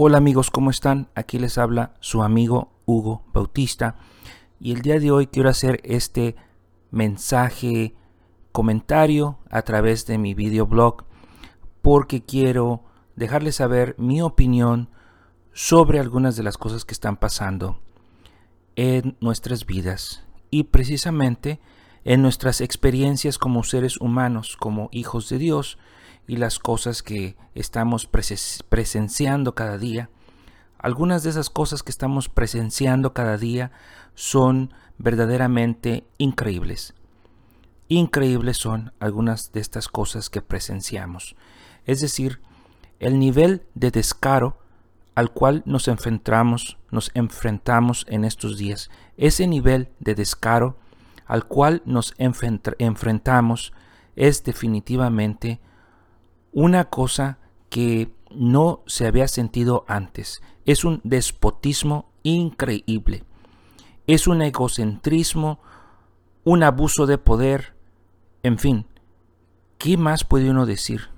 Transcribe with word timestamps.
Hola 0.00 0.18
amigos, 0.18 0.52
¿cómo 0.52 0.70
están? 0.70 1.08
Aquí 1.16 1.40
les 1.40 1.58
habla 1.58 1.92
su 1.98 2.22
amigo 2.22 2.70
Hugo 2.86 3.24
Bautista 3.34 3.96
y 4.60 4.70
el 4.70 4.80
día 4.80 5.00
de 5.00 5.10
hoy 5.10 5.26
quiero 5.26 5.48
hacer 5.48 5.80
este 5.82 6.36
mensaje 6.92 7.96
comentario 8.52 9.40
a 9.50 9.62
través 9.62 10.06
de 10.06 10.16
mi 10.16 10.34
videoblog 10.34 11.04
porque 11.82 12.24
quiero 12.24 12.84
dejarles 13.16 13.56
saber 13.56 13.96
mi 13.98 14.22
opinión 14.22 14.88
sobre 15.52 15.98
algunas 15.98 16.36
de 16.36 16.44
las 16.44 16.58
cosas 16.58 16.84
que 16.84 16.94
están 16.94 17.16
pasando 17.16 17.80
en 18.76 19.16
nuestras 19.20 19.66
vidas 19.66 20.22
y 20.48 20.62
precisamente 20.62 21.58
en 22.04 22.22
nuestras 22.22 22.60
experiencias 22.60 23.36
como 23.36 23.64
seres 23.64 24.00
humanos, 24.00 24.56
como 24.56 24.90
hijos 24.92 25.28
de 25.28 25.38
Dios 25.38 25.76
y 26.28 26.36
las 26.36 26.60
cosas 26.60 27.02
que 27.02 27.36
estamos 27.54 28.06
presenciando 28.06 29.54
cada 29.56 29.78
día. 29.78 30.10
Algunas 30.78 31.24
de 31.24 31.30
esas 31.30 31.50
cosas 31.50 31.82
que 31.82 31.90
estamos 31.90 32.28
presenciando 32.28 33.14
cada 33.14 33.38
día 33.38 33.72
son 34.14 34.72
verdaderamente 34.98 36.04
increíbles. 36.18 36.94
Increíbles 37.88 38.58
son 38.58 38.92
algunas 39.00 39.52
de 39.52 39.60
estas 39.60 39.88
cosas 39.88 40.28
que 40.28 40.42
presenciamos. 40.42 41.34
Es 41.86 42.02
decir, 42.02 42.40
el 43.00 43.18
nivel 43.18 43.62
de 43.74 43.90
descaro 43.90 44.58
al 45.14 45.32
cual 45.32 45.62
nos 45.64 45.88
enfrentamos, 45.88 46.76
nos 46.90 47.10
enfrentamos 47.14 48.04
en 48.08 48.24
estos 48.24 48.58
días. 48.58 48.90
Ese 49.16 49.46
nivel 49.46 49.88
de 49.98 50.14
descaro 50.14 50.76
al 51.26 51.46
cual 51.46 51.82
nos 51.86 52.14
enfrentamos 52.18 53.72
es 54.14 54.44
definitivamente 54.44 55.60
una 56.52 56.86
cosa 56.86 57.38
que 57.70 58.12
no 58.30 58.82
se 58.86 59.06
había 59.06 59.28
sentido 59.28 59.84
antes. 59.88 60.42
Es 60.64 60.84
un 60.84 61.00
despotismo 61.04 62.10
increíble. 62.22 63.24
Es 64.06 64.26
un 64.26 64.42
egocentrismo, 64.42 65.60
un 66.44 66.62
abuso 66.62 67.06
de 67.06 67.18
poder, 67.18 67.74
en 68.42 68.58
fin. 68.58 68.86
¿Qué 69.78 69.96
más 69.96 70.24
puede 70.24 70.50
uno 70.50 70.66
decir? 70.66 71.08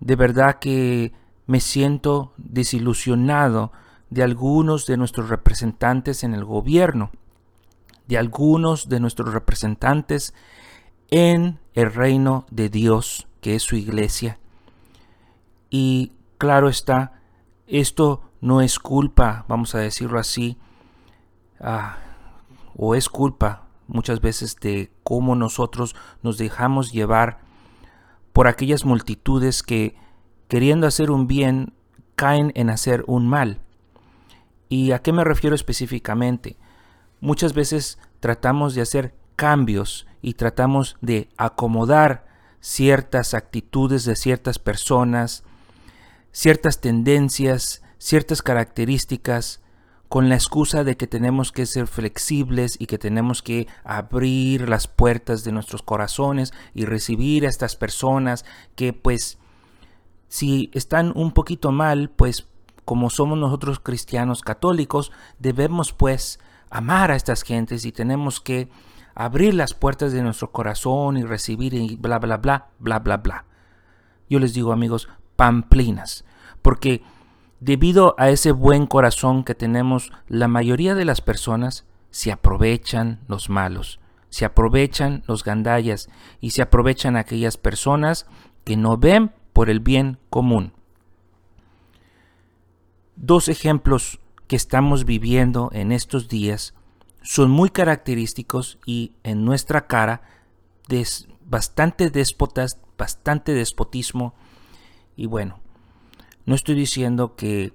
De 0.00 0.16
verdad 0.16 0.58
que 0.58 1.12
me 1.46 1.60
siento 1.60 2.32
desilusionado 2.36 3.72
de 4.10 4.22
algunos 4.22 4.86
de 4.86 4.96
nuestros 4.96 5.28
representantes 5.28 6.24
en 6.24 6.34
el 6.34 6.44
gobierno, 6.44 7.10
de 8.06 8.18
algunos 8.18 8.88
de 8.88 9.00
nuestros 9.00 9.32
representantes 9.32 10.34
en 11.10 11.58
el 11.74 11.92
reino 11.92 12.46
de 12.50 12.68
Dios 12.68 13.25
que 13.46 13.54
es 13.54 13.62
su 13.62 13.76
iglesia. 13.76 14.40
Y 15.70 16.10
claro 16.36 16.68
está, 16.68 17.20
esto 17.68 18.22
no 18.40 18.60
es 18.60 18.80
culpa, 18.80 19.44
vamos 19.46 19.76
a 19.76 19.78
decirlo 19.78 20.18
así, 20.18 20.58
ah, 21.60 21.96
o 22.76 22.96
es 22.96 23.08
culpa 23.08 23.68
muchas 23.86 24.20
veces 24.20 24.56
de 24.56 24.90
cómo 25.04 25.36
nosotros 25.36 25.94
nos 26.24 26.38
dejamos 26.38 26.90
llevar 26.90 27.38
por 28.32 28.48
aquellas 28.48 28.84
multitudes 28.84 29.62
que, 29.62 29.94
queriendo 30.48 30.88
hacer 30.88 31.12
un 31.12 31.28
bien, 31.28 31.72
caen 32.16 32.50
en 32.56 32.68
hacer 32.68 33.04
un 33.06 33.28
mal. 33.28 33.60
¿Y 34.68 34.90
a 34.90 35.02
qué 35.02 35.12
me 35.12 35.22
refiero 35.22 35.54
específicamente? 35.54 36.56
Muchas 37.20 37.54
veces 37.54 38.00
tratamos 38.18 38.74
de 38.74 38.82
hacer 38.82 39.14
cambios 39.36 40.08
y 40.20 40.34
tratamos 40.34 40.96
de 41.00 41.28
acomodar 41.36 42.26
ciertas 42.66 43.32
actitudes 43.32 44.04
de 44.04 44.16
ciertas 44.16 44.58
personas, 44.58 45.44
ciertas 46.32 46.80
tendencias, 46.80 47.80
ciertas 47.96 48.42
características, 48.42 49.60
con 50.08 50.28
la 50.28 50.34
excusa 50.34 50.82
de 50.82 50.96
que 50.96 51.06
tenemos 51.06 51.52
que 51.52 51.64
ser 51.64 51.86
flexibles 51.86 52.76
y 52.80 52.86
que 52.86 52.98
tenemos 52.98 53.40
que 53.40 53.68
abrir 53.84 54.68
las 54.68 54.88
puertas 54.88 55.44
de 55.44 55.52
nuestros 55.52 55.82
corazones 55.82 56.52
y 56.74 56.86
recibir 56.86 57.46
a 57.46 57.48
estas 57.48 57.76
personas 57.76 58.44
que 58.74 58.92
pues 58.92 59.38
si 60.28 60.70
están 60.74 61.12
un 61.14 61.30
poquito 61.30 61.70
mal, 61.70 62.10
pues 62.10 62.48
como 62.84 63.10
somos 63.10 63.38
nosotros 63.38 63.78
cristianos 63.78 64.42
católicos, 64.42 65.12
debemos 65.38 65.92
pues 65.92 66.40
amar 66.68 67.12
a 67.12 67.16
estas 67.16 67.42
gentes 67.42 67.84
y 67.84 67.92
tenemos 67.92 68.40
que 68.40 68.68
abrir 69.16 69.54
las 69.54 69.72
puertas 69.74 70.12
de 70.12 70.22
nuestro 70.22 70.52
corazón 70.52 71.16
y 71.16 71.24
recibir 71.24 71.74
y 71.74 71.96
bla, 71.96 72.18
bla, 72.18 72.36
bla, 72.36 72.68
bla, 72.78 72.98
bla, 73.00 73.16
bla. 73.16 73.44
Yo 74.28 74.38
les 74.38 74.52
digo 74.52 74.72
amigos, 74.72 75.08
pamplinas, 75.36 76.24
porque 76.60 77.02
debido 77.58 78.14
a 78.18 78.28
ese 78.28 78.52
buen 78.52 78.86
corazón 78.86 79.42
que 79.42 79.54
tenemos, 79.54 80.12
la 80.28 80.48
mayoría 80.48 80.94
de 80.94 81.06
las 81.06 81.22
personas 81.22 81.86
se 82.10 82.30
aprovechan 82.30 83.20
los 83.26 83.48
malos, 83.48 84.00
se 84.28 84.44
aprovechan 84.44 85.24
los 85.26 85.44
gandallas 85.44 86.10
y 86.40 86.50
se 86.50 86.60
aprovechan 86.60 87.16
aquellas 87.16 87.56
personas 87.56 88.26
que 88.64 88.76
no 88.76 88.98
ven 88.98 89.32
por 89.54 89.70
el 89.70 89.80
bien 89.80 90.18
común. 90.28 90.74
Dos 93.16 93.48
ejemplos 93.48 94.20
que 94.46 94.56
estamos 94.56 95.06
viviendo 95.06 95.70
en 95.72 95.90
estos 95.90 96.28
días 96.28 96.74
son 97.26 97.50
muy 97.50 97.70
característicos 97.70 98.78
y 98.86 99.12
en 99.24 99.44
nuestra 99.44 99.88
cara 99.88 100.22
des, 100.88 101.26
bastante 101.44 102.08
déspotas, 102.08 102.80
bastante 102.96 103.52
despotismo. 103.52 104.34
Y 105.16 105.26
bueno, 105.26 105.58
no 106.44 106.54
estoy 106.54 106.76
diciendo 106.76 107.34
que 107.34 107.72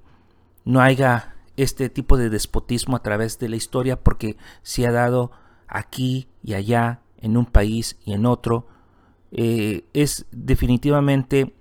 no 0.63 0.79
haya 0.79 1.35
este 1.57 1.89
tipo 1.89 2.15
de 2.15 2.29
despotismo 2.29 2.95
a 2.95 3.03
través 3.03 3.39
de 3.39 3.49
la 3.49 3.57
historia 3.57 4.01
porque 4.01 4.37
se 4.63 4.87
ha 4.87 4.91
dado 4.93 5.31
aquí 5.67 6.29
y 6.41 6.53
allá, 6.53 7.01
en 7.17 7.35
un 7.35 7.45
país 7.45 7.99
y 8.05 8.13
en 8.13 8.25
otro. 8.25 8.67
Eh, 9.33 9.83
es 9.91 10.27
definitivamente 10.31 11.53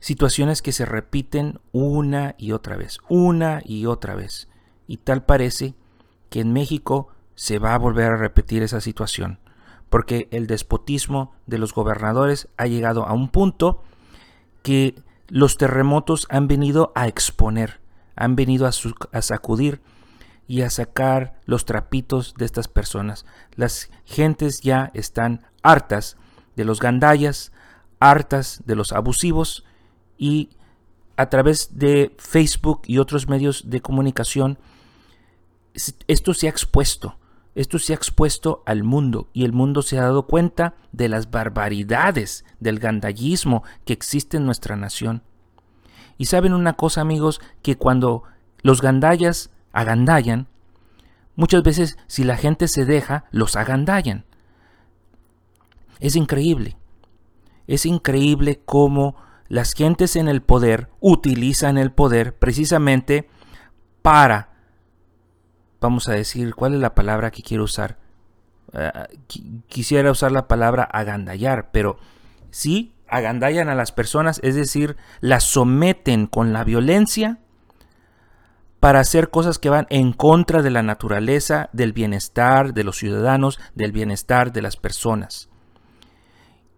situaciones 0.00 0.62
que 0.62 0.72
se 0.72 0.84
repiten 0.84 1.60
una 1.70 2.34
y 2.38 2.50
otra 2.50 2.76
vez, 2.76 2.98
una 3.08 3.62
y 3.64 3.86
otra 3.86 4.16
vez. 4.16 4.48
Y 4.88 4.96
tal 4.96 5.24
parece 5.24 5.76
que 6.28 6.40
en 6.40 6.52
México 6.52 7.08
se 7.40 7.58
va 7.58 7.72
a 7.72 7.78
volver 7.78 8.12
a 8.12 8.18
repetir 8.18 8.62
esa 8.62 8.82
situación, 8.82 9.38
porque 9.88 10.28
el 10.30 10.46
despotismo 10.46 11.32
de 11.46 11.56
los 11.56 11.72
gobernadores 11.72 12.48
ha 12.58 12.66
llegado 12.66 13.06
a 13.06 13.14
un 13.14 13.30
punto 13.30 13.82
que 14.62 15.02
los 15.28 15.56
terremotos 15.56 16.26
han 16.28 16.48
venido 16.48 16.92
a 16.94 17.08
exponer, 17.08 17.80
han 18.14 18.36
venido 18.36 18.66
a, 18.66 19.22
sacudir 19.22 19.80
y 20.48 20.60
a 20.60 20.68
sacar 20.68 21.40
los 21.46 21.64
trapitos 21.64 22.34
de 22.36 22.44
estas 22.44 22.68
personas. 22.68 23.24
Las 23.54 23.88
gentes 24.04 24.60
ya 24.60 24.90
están 24.92 25.46
hartas 25.62 26.18
de 26.56 26.66
los 26.66 26.78
gandallas, 26.78 27.52
hartas 28.00 28.62
de 28.66 28.76
los 28.76 28.92
abusivos 28.92 29.64
y 30.18 30.50
a 31.16 31.30
través 31.30 31.78
de 31.78 32.14
Facebook 32.18 32.82
y 32.84 32.98
otros 32.98 33.30
medios 33.30 33.70
de 33.70 33.80
comunicación 33.80 34.58
esto 36.06 36.34
se 36.34 36.46
ha 36.46 36.50
expuesto. 36.50 37.16
Esto 37.54 37.78
se 37.78 37.92
ha 37.92 37.96
expuesto 37.96 38.62
al 38.64 38.84
mundo 38.84 39.28
y 39.32 39.44
el 39.44 39.52
mundo 39.52 39.82
se 39.82 39.98
ha 39.98 40.02
dado 40.02 40.26
cuenta 40.26 40.74
de 40.92 41.08
las 41.08 41.30
barbaridades 41.30 42.44
del 42.60 42.78
gandallismo 42.78 43.64
que 43.84 43.92
existe 43.92 44.36
en 44.36 44.46
nuestra 44.46 44.76
nación. 44.76 45.22
Y 46.16 46.26
saben 46.26 46.52
una 46.52 46.74
cosa 46.74 47.00
amigos, 47.00 47.40
que 47.62 47.76
cuando 47.76 48.22
los 48.62 48.82
gandallas 48.82 49.50
agandallan, 49.72 50.48
muchas 51.34 51.62
veces 51.62 51.98
si 52.06 52.24
la 52.24 52.36
gente 52.36 52.68
se 52.68 52.84
deja, 52.84 53.24
los 53.30 53.56
agandallan. 53.56 54.24
Es 55.98 56.16
increíble. 56.16 56.76
Es 57.66 57.86
increíble 57.86 58.60
cómo 58.64 59.16
las 59.48 59.72
gentes 59.72 60.14
en 60.14 60.28
el 60.28 60.42
poder 60.42 60.88
utilizan 61.00 61.78
el 61.78 61.90
poder 61.90 62.36
precisamente 62.36 63.28
para 64.02 64.49
vamos 65.80 66.08
a 66.08 66.12
decir, 66.12 66.54
¿cuál 66.54 66.74
es 66.74 66.80
la 66.80 66.94
palabra 66.94 67.30
que 67.30 67.42
quiero 67.42 67.64
usar? 67.64 67.98
Eh, 68.72 68.90
quisiera 69.66 70.10
usar 70.10 70.32
la 70.32 70.46
palabra 70.46 70.84
agandallar, 70.84 71.70
pero 71.72 71.98
sí 72.50 72.94
agandallan 73.08 73.68
a 73.68 73.74
las 73.74 73.92
personas, 73.92 74.40
es 74.42 74.54
decir, 74.54 74.96
las 75.20 75.44
someten 75.44 76.26
con 76.26 76.52
la 76.52 76.64
violencia 76.64 77.38
para 78.78 79.00
hacer 79.00 79.30
cosas 79.30 79.58
que 79.58 79.68
van 79.68 79.86
en 79.90 80.12
contra 80.12 80.62
de 80.62 80.70
la 80.70 80.82
naturaleza, 80.82 81.68
del 81.72 81.92
bienestar 81.92 82.72
de 82.72 82.84
los 82.84 82.96
ciudadanos, 82.96 83.60
del 83.74 83.92
bienestar 83.92 84.52
de 84.52 84.62
las 84.62 84.76
personas. 84.76 85.50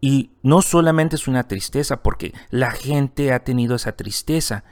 Y 0.00 0.32
no 0.42 0.62
solamente 0.62 1.14
es 1.14 1.28
una 1.28 1.46
tristeza, 1.46 2.02
porque 2.02 2.34
la 2.50 2.72
gente 2.72 3.32
ha 3.32 3.44
tenido 3.44 3.76
esa 3.76 3.92
tristeza, 3.92 4.64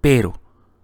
pero 0.00 0.41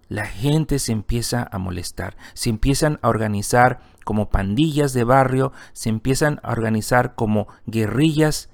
la 0.09 0.27
gente 0.27 0.79
se 0.79 0.93
empieza 0.93 1.49
a 1.51 1.59
molestar, 1.59 2.17
se 2.35 2.51
empiezan 2.51 2.99
a 3.03 3.09
organizar 3.09 3.81
como 4.05 4.31
pandillas 4.31 4.93
de 4.93 5.05
barrio, 5.05 5.53
se 5.73 5.91
empiezan 5.91 6.41
a 6.43 6.53
organizar 6.53 7.15
como 7.15 7.49
guerrillas, 7.67 8.49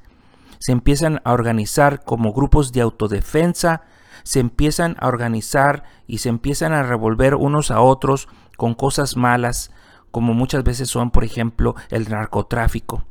se 0.58 0.72
empiezan 0.72 1.20
a 1.24 1.32
organizar 1.32 2.02
como 2.04 2.32
grupos 2.32 2.72
de 2.72 2.80
autodefensa 2.80 3.82
se 4.24 4.40
empiezan 4.40 4.96
a 4.98 5.06
organizar 5.06 5.84
y 6.06 6.18
se 6.18 6.30
empiezan 6.30 6.72
a 6.72 6.82
revolver 6.82 7.36
unos 7.36 7.70
a 7.70 7.80
otros 7.80 8.28
con 8.56 8.74
cosas 8.74 9.16
malas, 9.16 9.70
como 10.10 10.34
muchas 10.34 10.64
veces 10.64 10.88
son, 10.88 11.10
por 11.10 11.24
ejemplo, 11.24 11.74
el 11.90 12.08
narcotráfico. 12.08 13.04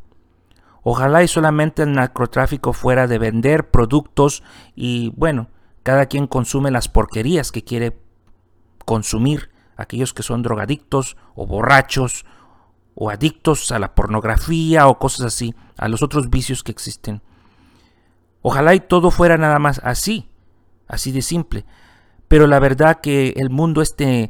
Ojalá 0.81 1.24
y 1.24 1.28
solamente 1.28 1.84
el 1.84 1.94
narcotráfico 1.94 2.74
fuera 2.74 3.07
de 3.07 3.19
vender 3.19 3.69
productos 3.69 4.44
y 4.75 5.13
bueno, 5.16 5.48
cada 5.84 6.07
quien 6.07 6.28
consume 6.28 6.72
las 6.72 6.90
porquerías 6.90 7.51
que 7.51 7.63
quiere 7.63 7.92
consumir, 8.85 9.50
aquellos 9.75 10.13
que 10.13 10.24
son 10.24 10.41
drogadictos 10.41 11.18
o 11.35 11.45
borrachos 11.45 12.25
o 12.95 13.09
adictos 13.09 13.71
a 13.71 13.80
la 13.80 13.95
pornografía 13.95 14.88
o 14.88 15.00
cosas 15.00 15.27
así, 15.27 15.56
a 15.77 15.88
los 15.88 16.03
otros 16.03 16.30
vicios 16.30 16.63
que 16.63 16.71
existen. 16.71 17.21
Ojalá 18.41 18.75
y 18.75 18.80
todo 18.80 19.09
fuera 19.09 19.38
nada 19.38 19.57
más 19.59 19.80
así, 19.83 20.30
así 20.88 21.12
de 21.12 21.21
simple. 21.21 21.65
Pero 22.27 22.47
la 22.47 22.59
verdad 22.59 23.00
que 23.01 23.33
el 23.38 23.50
mundo 23.50 23.81
este 23.81 24.30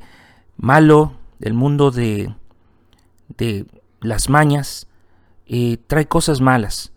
malo, 0.56 1.14
el 1.42 1.54
mundo 1.54 1.92
de, 1.92 2.34
de 3.38 3.66
las 4.02 4.30
mañas, 4.30 4.88
eh, 5.46 5.78
trae 5.88 6.08
cosas 6.08 6.42
malas, 6.42 6.94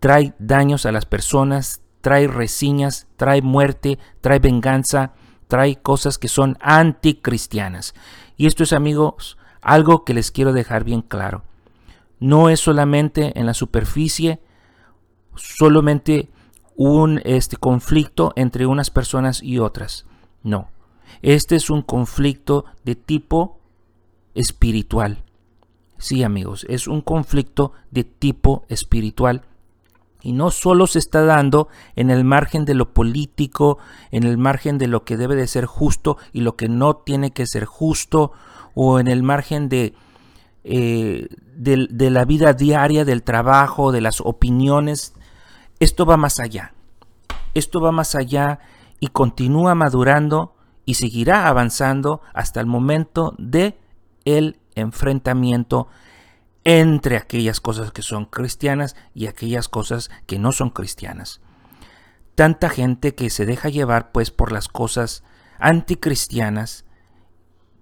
trae 0.00 0.34
daños 0.38 0.86
a 0.86 0.92
las 0.92 1.04
personas, 1.04 1.82
trae 2.00 2.26
resiñas, 2.26 3.06
trae 3.16 3.42
muerte, 3.42 3.98
trae 4.20 4.38
venganza, 4.38 5.12
trae 5.52 5.76
cosas 5.76 6.16
que 6.16 6.28
son 6.28 6.56
anticristianas. 6.62 7.94
Y 8.38 8.46
esto 8.46 8.62
es, 8.62 8.72
amigos, 8.72 9.36
algo 9.60 10.02
que 10.02 10.14
les 10.14 10.30
quiero 10.30 10.54
dejar 10.54 10.82
bien 10.82 11.02
claro. 11.02 11.42
No 12.20 12.48
es 12.48 12.58
solamente 12.58 13.38
en 13.38 13.44
la 13.44 13.52
superficie, 13.52 14.40
solamente 15.36 16.30
un 16.74 17.20
este, 17.24 17.58
conflicto 17.58 18.32
entre 18.34 18.64
unas 18.64 18.88
personas 18.88 19.42
y 19.42 19.58
otras. 19.58 20.06
No, 20.42 20.70
este 21.20 21.56
es 21.56 21.68
un 21.68 21.82
conflicto 21.82 22.64
de 22.84 22.94
tipo 22.94 23.60
espiritual. 24.34 25.22
Sí, 25.98 26.22
amigos, 26.22 26.64
es 26.70 26.88
un 26.88 27.02
conflicto 27.02 27.72
de 27.90 28.04
tipo 28.04 28.64
espiritual. 28.70 29.42
Y 30.22 30.32
no 30.32 30.50
solo 30.50 30.86
se 30.86 30.98
está 30.98 31.24
dando 31.24 31.68
en 31.96 32.10
el 32.10 32.24
margen 32.24 32.64
de 32.64 32.74
lo 32.74 32.92
político, 32.92 33.78
en 34.10 34.24
el 34.24 34.38
margen 34.38 34.78
de 34.78 34.86
lo 34.86 35.04
que 35.04 35.16
debe 35.16 35.34
de 35.34 35.46
ser 35.46 35.66
justo 35.66 36.16
y 36.32 36.40
lo 36.42 36.56
que 36.56 36.68
no 36.68 36.96
tiene 36.96 37.32
que 37.32 37.46
ser 37.46 37.64
justo, 37.64 38.32
o 38.74 39.00
en 39.00 39.08
el 39.08 39.22
margen 39.22 39.68
de, 39.68 39.94
eh, 40.64 41.28
de 41.54 42.10
la 42.10 42.24
vida 42.24 42.52
diaria, 42.52 43.04
del 43.04 43.22
trabajo, 43.22 43.92
de 43.92 44.00
las 44.00 44.20
opiniones. 44.20 45.14
Esto 45.80 46.06
va 46.06 46.16
más 46.16 46.38
allá. 46.38 46.72
Esto 47.54 47.80
va 47.80 47.92
más 47.92 48.14
allá 48.14 48.60
y 49.00 49.08
continúa 49.08 49.74
madurando 49.74 50.54
y 50.84 50.94
seguirá 50.94 51.48
avanzando 51.48 52.20
hasta 52.32 52.60
el 52.60 52.66
momento 52.66 53.34
de 53.38 53.78
el 54.24 54.58
enfrentamiento 54.74 55.88
entre 56.64 57.16
aquellas 57.16 57.60
cosas 57.60 57.92
que 57.92 58.02
son 58.02 58.26
cristianas 58.26 58.96
y 59.14 59.26
aquellas 59.26 59.68
cosas 59.68 60.10
que 60.26 60.38
no 60.38 60.52
son 60.52 60.70
cristianas. 60.70 61.40
Tanta 62.34 62.68
gente 62.68 63.14
que 63.14 63.30
se 63.30 63.46
deja 63.46 63.68
llevar 63.68 64.12
pues 64.12 64.30
por 64.30 64.52
las 64.52 64.68
cosas 64.68 65.24
anticristianas 65.58 66.84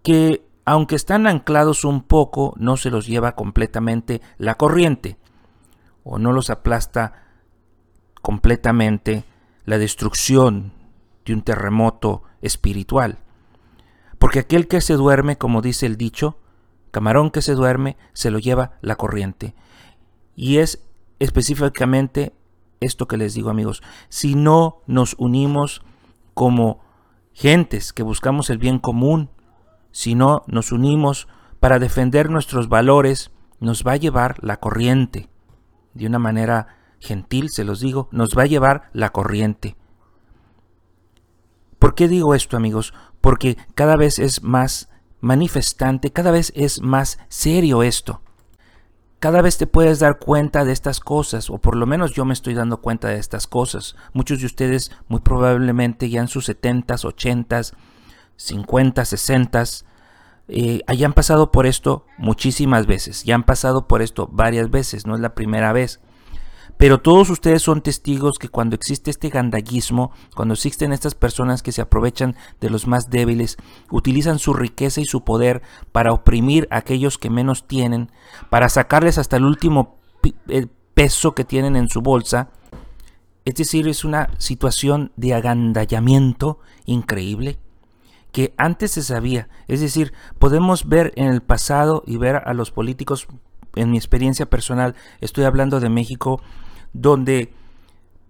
que 0.03 0.47
aunque 0.65 0.97
están 0.97 1.27
anclados 1.27 1.85
un 1.85 2.03
poco 2.03 2.55
no 2.57 2.77
se 2.77 2.91
los 2.91 3.07
lleva 3.07 3.35
completamente 3.35 4.21
la 4.39 4.55
corriente 4.57 5.19
o 6.05 6.19
no 6.19 6.33
los 6.33 6.51
aplasta 6.51 7.25
completamente 8.23 9.25
la 9.65 9.79
destrucción 9.79 10.73
de 11.25 11.35
un 11.35 11.43
terremoto 11.43 12.23
espiritual. 12.41 13.19
Porque 14.19 14.41
aquel 14.41 14.69
que 14.69 14.81
se 14.81 14.95
duerme, 14.95 15.39
como 15.39 15.63
dice 15.63 15.87
el 15.87 15.97
dicho, 15.97 16.39
camarón 16.91 17.31
que 17.31 17.43
se 17.43 17.55
duerme, 17.55 17.97
se 18.13 18.31
lo 18.31 18.39
lleva 18.39 18.79
la 18.81 18.97
corriente. 18.97 19.55
Y 20.35 20.59
es 20.59 20.83
específicamente 21.19 22.35
esto 22.81 23.07
que 23.07 23.17
les 23.17 23.35
digo 23.35 23.51
amigos, 23.51 23.83
si 24.09 24.35
no 24.35 24.83
nos 24.87 25.15
unimos 25.19 25.83
como 26.35 26.81
gentes 27.33 27.93
que 27.93 28.03
buscamos 28.03 28.51
el 28.51 28.59
bien 28.59 28.79
común, 28.79 29.31
si 29.93 30.15
no 30.15 30.45
nos 30.47 30.73
unimos 30.73 31.29
para 31.59 31.79
defender 31.79 32.31
nuestros 32.31 32.69
valores, 32.69 33.31
nos 33.61 33.87
va 33.87 33.93
a 33.93 33.97
llevar 33.97 34.37
la 34.43 34.59
corriente. 34.59 35.29
De 35.95 36.07
una 36.07 36.19
manera 36.19 36.69
gentil, 37.01 37.51
se 37.51 37.65
los 37.65 37.81
digo, 37.81 38.09
nos 38.13 38.31
va 38.37 38.43
a 38.45 38.47
llevar 38.47 38.91
la 38.93 39.11
corriente. 39.11 39.77
¿Por 41.79 41.95
qué 41.95 42.09
digo 42.09 42.35
esto 42.35 42.57
amigos? 42.57 42.95
Porque 43.21 43.57
cada 43.75 43.97
vez 43.97 44.19
es 44.19 44.43
más 44.43 44.90
manifestante, 45.21 46.13
cada 46.13 46.31
vez 46.31 46.53
es 46.55 46.81
más 46.81 47.19
serio 47.29 47.83
esto. 47.83 48.21
Cada 49.19 49.43
vez 49.43 49.59
te 49.59 49.67
puedes 49.67 49.99
dar 49.99 50.19
cuenta 50.19 50.65
de 50.65 50.73
estas 50.73 50.99
cosas, 50.99 51.51
o 51.51 51.59
por 51.59 51.77
lo 51.77 51.87
menos 51.87 52.13
yo 52.13 52.25
me 52.25 52.33
estoy 52.33 52.55
dando 52.55 52.81
cuenta 52.81 53.09
de 53.09 53.19
estas 53.19 53.47
cosas. 53.47 53.95
Muchos 54.15 54.41
de 54.41 54.47
ustedes 54.47 54.93
muy 55.09 55.21
probablemente 55.21 56.09
ya 56.09 56.23
en 56.23 56.29
sus 56.29 56.49
70s, 56.49 57.05
80s, 57.05 57.75
50 58.37 59.05
60 59.05 59.65
hayan 60.87 61.13
pasado 61.13 61.53
por 61.53 61.67
esto 61.67 62.07
muchísimas 62.19 62.87
veces, 62.87 63.25
ya 63.25 63.35
han 63.35 63.45
pasado 63.45 63.87
por 63.87 64.03
esto 64.03 64.29
varias 64.33 64.71
veces, 64.71 65.07
no 65.07 65.15
es 65.15 65.21
la 65.21 65.35
primera 65.35 65.73
vez. 65.73 66.01
Pero 66.81 67.03
todos 67.03 67.29
ustedes 67.29 67.61
son 67.61 67.83
testigos 67.83 68.39
que 68.39 68.49
cuando 68.49 68.75
existe 68.75 69.11
este 69.11 69.29
gandallismo, 69.29 70.13
cuando 70.35 70.55
existen 70.55 70.95
estas 70.95 71.15
personas 71.15 71.63
que 71.63 71.73
se 71.73 71.83
aprovechan 71.83 72.37
de 72.59 72.71
los 72.71 72.87
más 72.87 73.11
débiles, 73.11 73.59
utilizan 73.91 74.39
su 74.39 74.55
riqueza 74.55 75.03
y 75.03 75.05
su 75.05 75.23
poder 75.23 75.61
para 75.93 76.15
oprimir 76.15 76.67
a 76.71 76.79
aquellos 76.79 77.19
que 77.19 77.29
menos 77.29 77.67
tienen, 77.67 78.11
para 78.49 78.71
sacarles 78.71 79.19
hasta 79.19 79.37
el 79.37 79.45
último 79.45 79.99
peso 80.95 81.35
que 81.35 81.45
tienen 81.45 81.77
en 81.77 81.91
su 81.91 82.01
bolsa, 82.01 82.49
es 83.45 83.57
decir, 83.57 83.87
es 83.87 84.07
una 84.07 84.31
situación 84.39 85.13
de 85.17 85.35
agandallamiento 85.35 86.61
increíble 86.87 87.59
que 88.33 88.55
antes 88.57 88.93
se 88.93 89.03
sabía. 89.03 89.51
Es 89.69 89.83
decir, 89.83 90.15
podemos 90.39 90.89
ver 90.89 91.13
en 91.17 91.27
el 91.27 91.43
pasado 91.43 92.03
y 92.07 92.17
ver 92.17 92.37
a 92.37 92.55
los 92.55 92.71
políticos, 92.71 93.29
en 93.75 93.91
mi 93.91 93.99
experiencia 93.99 94.47
personal, 94.47 94.95
estoy 95.21 95.45
hablando 95.45 95.79
de 95.79 95.91
México, 95.91 96.41
donde 96.93 97.53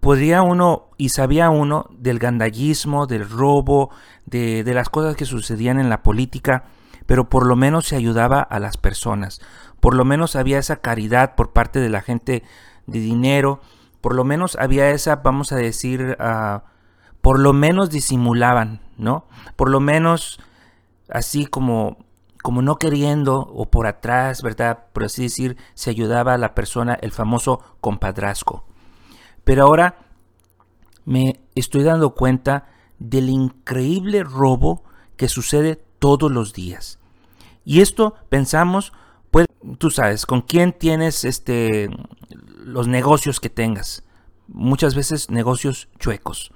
podría 0.01 0.43
uno 0.43 0.89
y 0.97 1.11
sabía 1.11 1.51
uno 1.51 1.87
del 1.91 2.19
gandallismo, 2.19 3.07
del 3.07 3.29
robo, 3.29 3.91
de, 4.27 4.65
las 4.67 4.89
cosas 4.89 5.17
que 5.17 5.27
sucedían 5.27 5.79
en 5.79 5.91
la 5.91 6.03
política, 6.03 6.65
pero 7.07 7.29
por 7.29 7.47
lo 7.47 7.57
menos 7.57 7.87
se 7.87 7.97
ayudaba 7.97 8.41
a 8.41 8.59
las 8.59 8.77
personas, 8.77 9.41
por 9.81 9.95
lo 9.95 10.05
menos 10.05 10.37
había 10.37 10.59
esa 10.59 10.77
caridad 10.77 11.35
por 11.35 11.53
parte 11.53 11.81
de 11.81 11.89
la 11.89 12.01
gente 12.01 12.43
de 12.87 13.01
dinero, 13.01 13.61
por 14.01 14.15
lo 14.15 14.25
menos 14.25 14.57
había 14.59 14.91
esa, 14.91 15.17
vamos 15.17 15.53
a 15.53 15.57
decir, 15.57 16.17
ah, 16.19 16.65
por 17.21 17.39
lo 17.39 17.53
menos 17.53 17.91
disimulaban, 17.91 18.81
¿no? 18.97 19.27
Por 19.57 19.69
lo 19.69 19.81
menos 19.81 20.41
así 21.11 21.47
como 21.47 21.99
como 22.43 22.63
no 22.63 22.77
queriendo 22.77 23.39
o 23.39 23.71
por 23.71 23.87
atrás, 23.87 24.43
¿verdad? 24.43 24.87
Por 24.93 25.05
así 25.05 25.23
decir, 25.23 25.57
se 25.75 25.91
ayudaba 25.91 26.35
a 26.35 26.39
la 26.39 26.55
persona, 26.55 26.99
el 27.01 27.13
famoso 27.13 27.61
compadrazgo. 27.81 28.65
Pero 29.45 29.65
ahora 29.65 29.99
me 31.05 31.41
estoy 31.55 31.83
dando 31.83 32.15
cuenta 32.15 32.69
del 32.99 33.29
increíble 33.29 34.23
robo 34.23 34.85
que 35.17 35.29
sucede 35.29 35.83
todos 35.99 36.31
los 36.31 36.53
días. 36.53 36.99
Y 37.65 37.81
esto 37.81 38.15
pensamos, 38.29 38.93
pues 39.31 39.47
tú 39.79 39.91
sabes, 39.91 40.27
con 40.27 40.43
quién 40.43 40.73
tienes 40.73 41.25
este 41.25 41.91
los 42.65 42.89
negocios 42.89 43.41
que 43.41 43.51
tengas. 43.51 44.05
Muchas 44.49 44.95
veces 44.95 45.31
negocios 45.31 45.89
chuecos. 45.99 46.53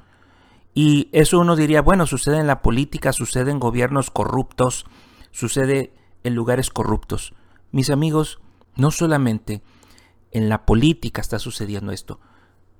Y 0.74 1.08
eso 1.12 1.38
uno 1.38 1.56
diría, 1.56 1.82
bueno, 1.82 2.06
sucede 2.06 2.38
en 2.38 2.48
la 2.48 2.62
política, 2.62 3.12
sucede 3.12 3.52
en 3.52 3.60
gobiernos 3.60 4.10
corruptos, 4.10 4.86
sucede 5.34 5.92
en 6.22 6.34
lugares 6.34 6.70
corruptos. 6.70 7.34
Mis 7.72 7.90
amigos, 7.90 8.38
no 8.76 8.92
solamente 8.92 9.62
en 10.30 10.48
la 10.48 10.64
política 10.64 11.20
está 11.20 11.40
sucediendo 11.40 11.90
esto. 11.90 12.20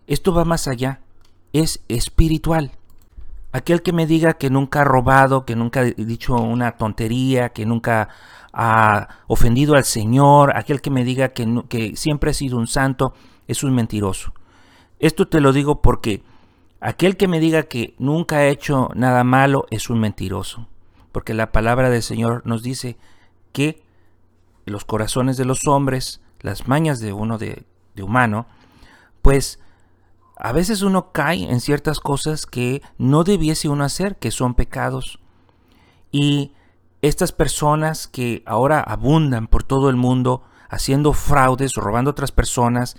Esto 0.07 0.33
va 0.33 0.45
más 0.45 0.69
allá. 0.69 1.01
Es 1.53 1.85
espiritual. 1.89 2.71
Aquel 3.51 3.83
que 3.83 3.93
me 3.93 4.07
diga 4.07 4.35
que 4.35 4.51
nunca 4.51 4.81
ha 4.81 4.85
robado, 4.85 5.45
que 5.45 5.57
nunca 5.57 5.81
ha 5.81 5.85
dicho 5.85 6.35
una 6.37 6.77
tontería, 6.77 7.51
que 7.51 7.67
nunca 7.67 8.09
ha 8.53 9.09
ofendido 9.27 9.75
al 9.75 9.85
Señor, 9.85 10.57
aquel 10.57 10.81
que 10.81 10.91
me 10.91 11.05
diga 11.05 11.31
que, 11.31 11.65
que 11.69 11.97
siempre 11.97 12.31
ha 12.31 12.35
sido 12.35 12.57
un 12.57 12.69
santo, 12.69 13.15
es 13.49 13.65
un 13.65 13.75
mentiroso. 13.75 14.33
Esto 15.01 15.27
te 15.27 15.41
lo 15.41 15.53
digo 15.53 15.83
porque 15.83 16.23
aquel 16.81 17.17
que 17.17 17.27
me 17.27 17.41
diga 17.41 17.65
que 17.65 17.95
nunca 17.99 18.37
ha 18.37 18.47
hecho 18.47 18.91
nada 18.95 19.25
malo 19.25 19.67
es 19.71 19.91
un 19.91 19.99
mentiroso 19.99 20.69
porque 21.15 21.33
la 21.33 21.53
palabra 21.53 21.91
del 21.91 22.03
Señor 22.03 22.43
nos 22.45 22.65
dice 22.65 22.99
que 23.53 23.85
los 24.67 24.85
corazones 24.85 25.37
de 25.37 25.45
los 25.45 25.69
hombres, 25.69 26.21
las 26.41 26.67
mañas 26.67 26.99
de 26.99 27.13
uno 27.13 27.39
de, 27.39 27.65
humano, 28.03 28.49
pues 29.23 29.61
a 30.37 30.51
veces 30.51 30.83
uno 30.83 31.13
cae 31.13 31.49
en 31.49 31.61
ciertas 31.61 32.01
cosas 32.01 32.47
que 32.47 32.83
no 32.99 33.23
debiese 33.23 33.69
uno 33.69 33.85
hacer, 33.85 34.17
que 34.17 34.33
son 34.33 34.55
pecados. 34.55 35.21
Y 36.11 36.51
estas 37.01 37.31
personas 37.31 38.09
que 38.09 38.43
ahora 38.45 38.81
abundan 38.81 39.47
por 39.47 39.63
todo 39.63 39.91
el 39.91 39.97
mundo, 39.97 40.43
haciendo 40.69 41.13
fraudes, 41.13 41.75
robando 41.75 42.11
a 42.11 42.13
otras 42.13 42.33
personas, 42.33 42.97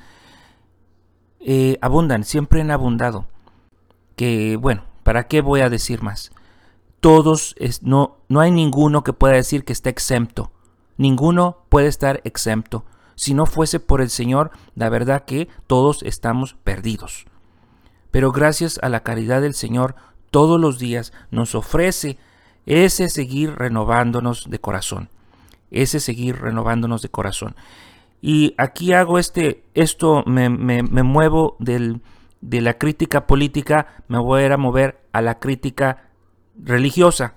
eh, 1.41 1.77
abundan, 1.81 2.24
siempre 2.24 2.62
han 2.62 2.72
abundado. 2.72 3.27
Que 4.15 4.55
bueno, 4.55 4.86
¿para 5.03 5.27
qué 5.27 5.41
voy 5.41 5.60
a 5.60 5.69
decir 5.69 6.01
más? 6.01 6.31
Todos, 7.05 7.53
es, 7.59 7.83
no, 7.83 8.17
no 8.29 8.39
hay 8.39 8.50
ninguno 8.50 9.03
que 9.03 9.13
pueda 9.13 9.35
decir 9.35 9.63
que 9.63 9.74
está 9.74 9.91
exento. 9.91 10.50
Ninguno 10.97 11.59
puede 11.69 11.85
estar 11.85 12.19
exento. 12.24 12.83
Si 13.13 13.35
no 13.35 13.45
fuese 13.45 13.79
por 13.79 14.01
el 14.01 14.09
Señor, 14.09 14.50
la 14.74 14.89
verdad 14.89 15.24
que 15.24 15.47
todos 15.67 16.01
estamos 16.01 16.55
perdidos. 16.63 17.27
Pero 18.09 18.31
gracias 18.31 18.79
a 18.81 18.89
la 18.89 19.03
caridad 19.03 19.43
del 19.43 19.53
Señor, 19.53 19.93
todos 20.31 20.59
los 20.59 20.79
días 20.79 21.13
nos 21.29 21.53
ofrece 21.53 22.17
ese 22.65 23.07
seguir 23.09 23.53
renovándonos 23.53 24.50
de 24.50 24.57
corazón. 24.57 25.09
Ese 25.69 26.00
seguir 26.00 26.41
renovándonos 26.41 27.03
de 27.03 27.09
corazón. 27.09 27.55
Y 28.19 28.55
aquí 28.57 28.93
hago 28.93 29.19
este, 29.19 29.63
esto 29.75 30.24
me, 30.25 30.50
me, 30.50 30.81
muevo 30.81 31.55
del, 31.59 32.01
de 32.41 32.62
la 32.62 32.79
crítica 32.79 33.27
política, 33.27 34.03
me 34.07 34.17
voy 34.17 34.41
a, 34.45 34.55
a 34.55 34.57
mover 34.57 35.05
a 35.12 35.21
la 35.21 35.38
crítica 35.38 36.05
religiosa. 36.57 37.35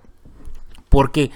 Porque 0.88 1.30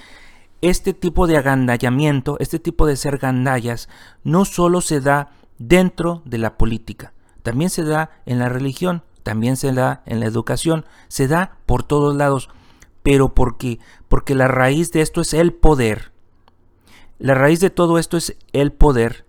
este 0.61 0.93
tipo 0.93 1.27
de 1.27 1.37
agandallamiento, 1.37 2.37
este 2.39 2.59
tipo 2.59 2.87
de 2.87 2.95
ser 2.95 3.17
gandallas, 3.17 3.89
no 4.23 4.45
solo 4.45 4.81
se 4.81 5.01
da 5.01 5.31
dentro 5.57 6.21
de 6.25 6.37
la 6.37 6.57
política, 6.57 7.13
también 7.43 7.69
se 7.69 7.83
da 7.83 8.09
en 8.25 8.39
la 8.39 8.49
religión, 8.49 9.03
también 9.23 9.57
se 9.57 9.73
da 9.73 10.03
en 10.05 10.19
la 10.19 10.25
educación, 10.25 10.85
se 11.07 11.27
da 11.27 11.57
por 11.65 11.83
todos 11.83 12.15
lados, 12.15 12.49
pero 13.03 13.33
porque 13.33 13.79
porque 14.07 14.35
la 14.35 14.47
raíz 14.47 14.91
de 14.91 15.01
esto 15.01 15.21
es 15.21 15.33
el 15.33 15.53
poder. 15.53 16.11
La 17.19 17.33
raíz 17.33 17.59
de 17.59 17.69
todo 17.69 17.97
esto 17.97 18.15
es 18.17 18.37
el 18.53 18.71
poder, 18.71 19.25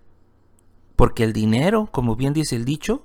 porque 0.95 1.23
el 1.23 1.33
dinero, 1.33 1.89
como 1.91 2.15
bien 2.15 2.33
dice 2.33 2.55
el 2.55 2.65
dicho, 2.65 3.03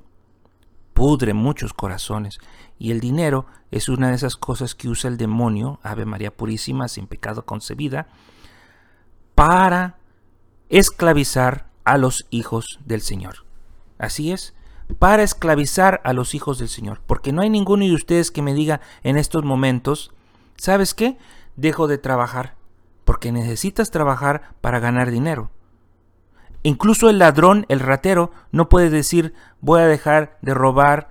pudre 0.93 1.35
muchos 1.35 1.73
corazones. 1.73 2.39
Y 2.79 2.91
el 2.91 3.01
dinero 3.01 3.47
es 3.71 3.89
una 3.89 4.09
de 4.09 4.15
esas 4.15 4.37
cosas 4.37 4.75
que 4.75 4.89
usa 4.89 5.09
el 5.09 5.17
demonio, 5.17 5.81
Ave 5.83 6.07
María 6.07 6.35
Purísima, 6.35 6.89
sin 6.89 7.07
pecado 7.07 7.45
concebida, 7.45 8.09
para 9.35 9.99
esclavizar 10.69 11.69
a 11.85 11.99
los 11.99 12.27
hijos 12.31 12.79
del 12.85 13.01
Señor. 13.01 13.45
Así 13.99 14.33
es, 14.33 14.55
para 14.99 15.23
esclavizar 15.23 16.01
a 16.05 16.13
los 16.13 16.35
hijos 16.35 16.59
del 16.59 16.69
Señor. 16.69 17.01
Porque 17.07 17.33
no 17.33 17.43
hay 17.43 17.51
ninguno 17.51 17.85
de 17.85 17.95
ustedes 17.95 18.31
que 18.31 18.43
me 18.43 18.55
diga 18.55 18.81
en 19.03 19.17
estos 19.17 19.45
momentos, 19.45 20.13
¿sabes 20.57 20.95
qué? 20.95 21.19
Dejo 21.57 21.87
de 21.87 21.99
trabajar. 21.99 22.55
Porque 23.05 23.33
necesitas 23.33 23.91
trabajar 23.91 24.55
para 24.61 24.79
ganar 24.79 25.11
dinero. 25.11 25.51
Incluso 26.63 27.09
el 27.09 27.19
ladrón, 27.19 27.65
el 27.69 27.81
ratero, 27.81 28.33
no 28.53 28.69
puede 28.69 28.91
decir 28.91 29.35
voy 29.61 29.81
a 29.81 29.87
dejar 29.87 30.39
de 30.43 30.55
robar, 30.55 31.11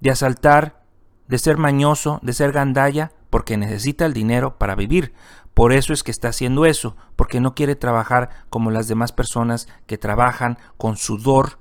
de 0.00 0.10
asaltar, 0.10 0.82
de 1.28 1.38
ser 1.38 1.56
mañoso, 1.56 2.18
de 2.22 2.32
ser 2.32 2.52
gandalla, 2.52 3.12
porque 3.30 3.56
necesita 3.56 4.04
el 4.04 4.12
dinero 4.12 4.58
para 4.58 4.74
vivir. 4.74 5.14
Por 5.54 5.72
eso 5.72 5.92
es 5.92 6.02
que 6.02 6.10
está 6.10 6.28
haciendo 6.28 6.66
eso, 6.66 6.96
porque 7.16 7.40
no 7.40 7.54
quiere 7.54 7.76
trabajar 7.76 8.30
como 8.50 8.70
las 8.70 8.88
demás 8.88 9.12
personas 9.12 9.68
que 9.86 9.98
trabajan 9.98 10.58
con 10.76 10.96
sudor, 10.96 11.58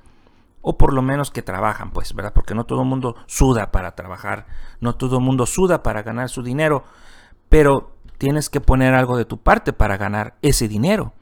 o 0.62 0.78
por 0.78 0.94
lo 0.94 1.02
menos 1.02 1.32
que 1.32 1.42
trabajan, 1.42 1.92
pues, 1.92 2.14
¿verdad? 2.14 2.34
Porque 2.34 2.54
no 2.54 2.66
todo 2.66 2.82
el 2.82 2.88
mundo 2.88 3.16
suda 3.28 3.72
para 3.72 3.96
trabajar, 3.96 4.46
no 4.82 4.96
todo 4.96 5.18
el 5.18 5.24
mundo 5.24 5.46
suda 5.46 5.84
para 5.84 6.04
ganar 6.04 6.30
su 6.30 6.44
dinero, 6.44 6.84
pero 7.48 7.96
tienes 8.18 8.50
que 8.50 8.62
poner 8.62 8.94
algo 8.94 9.18
de 9.18 9.26
tu 9.26 9.38
parte 9.38 9.72
para 9.72 9.98
ganar 9.98 10.36
ese 10.42 10.68
dinero. 10.68 11.14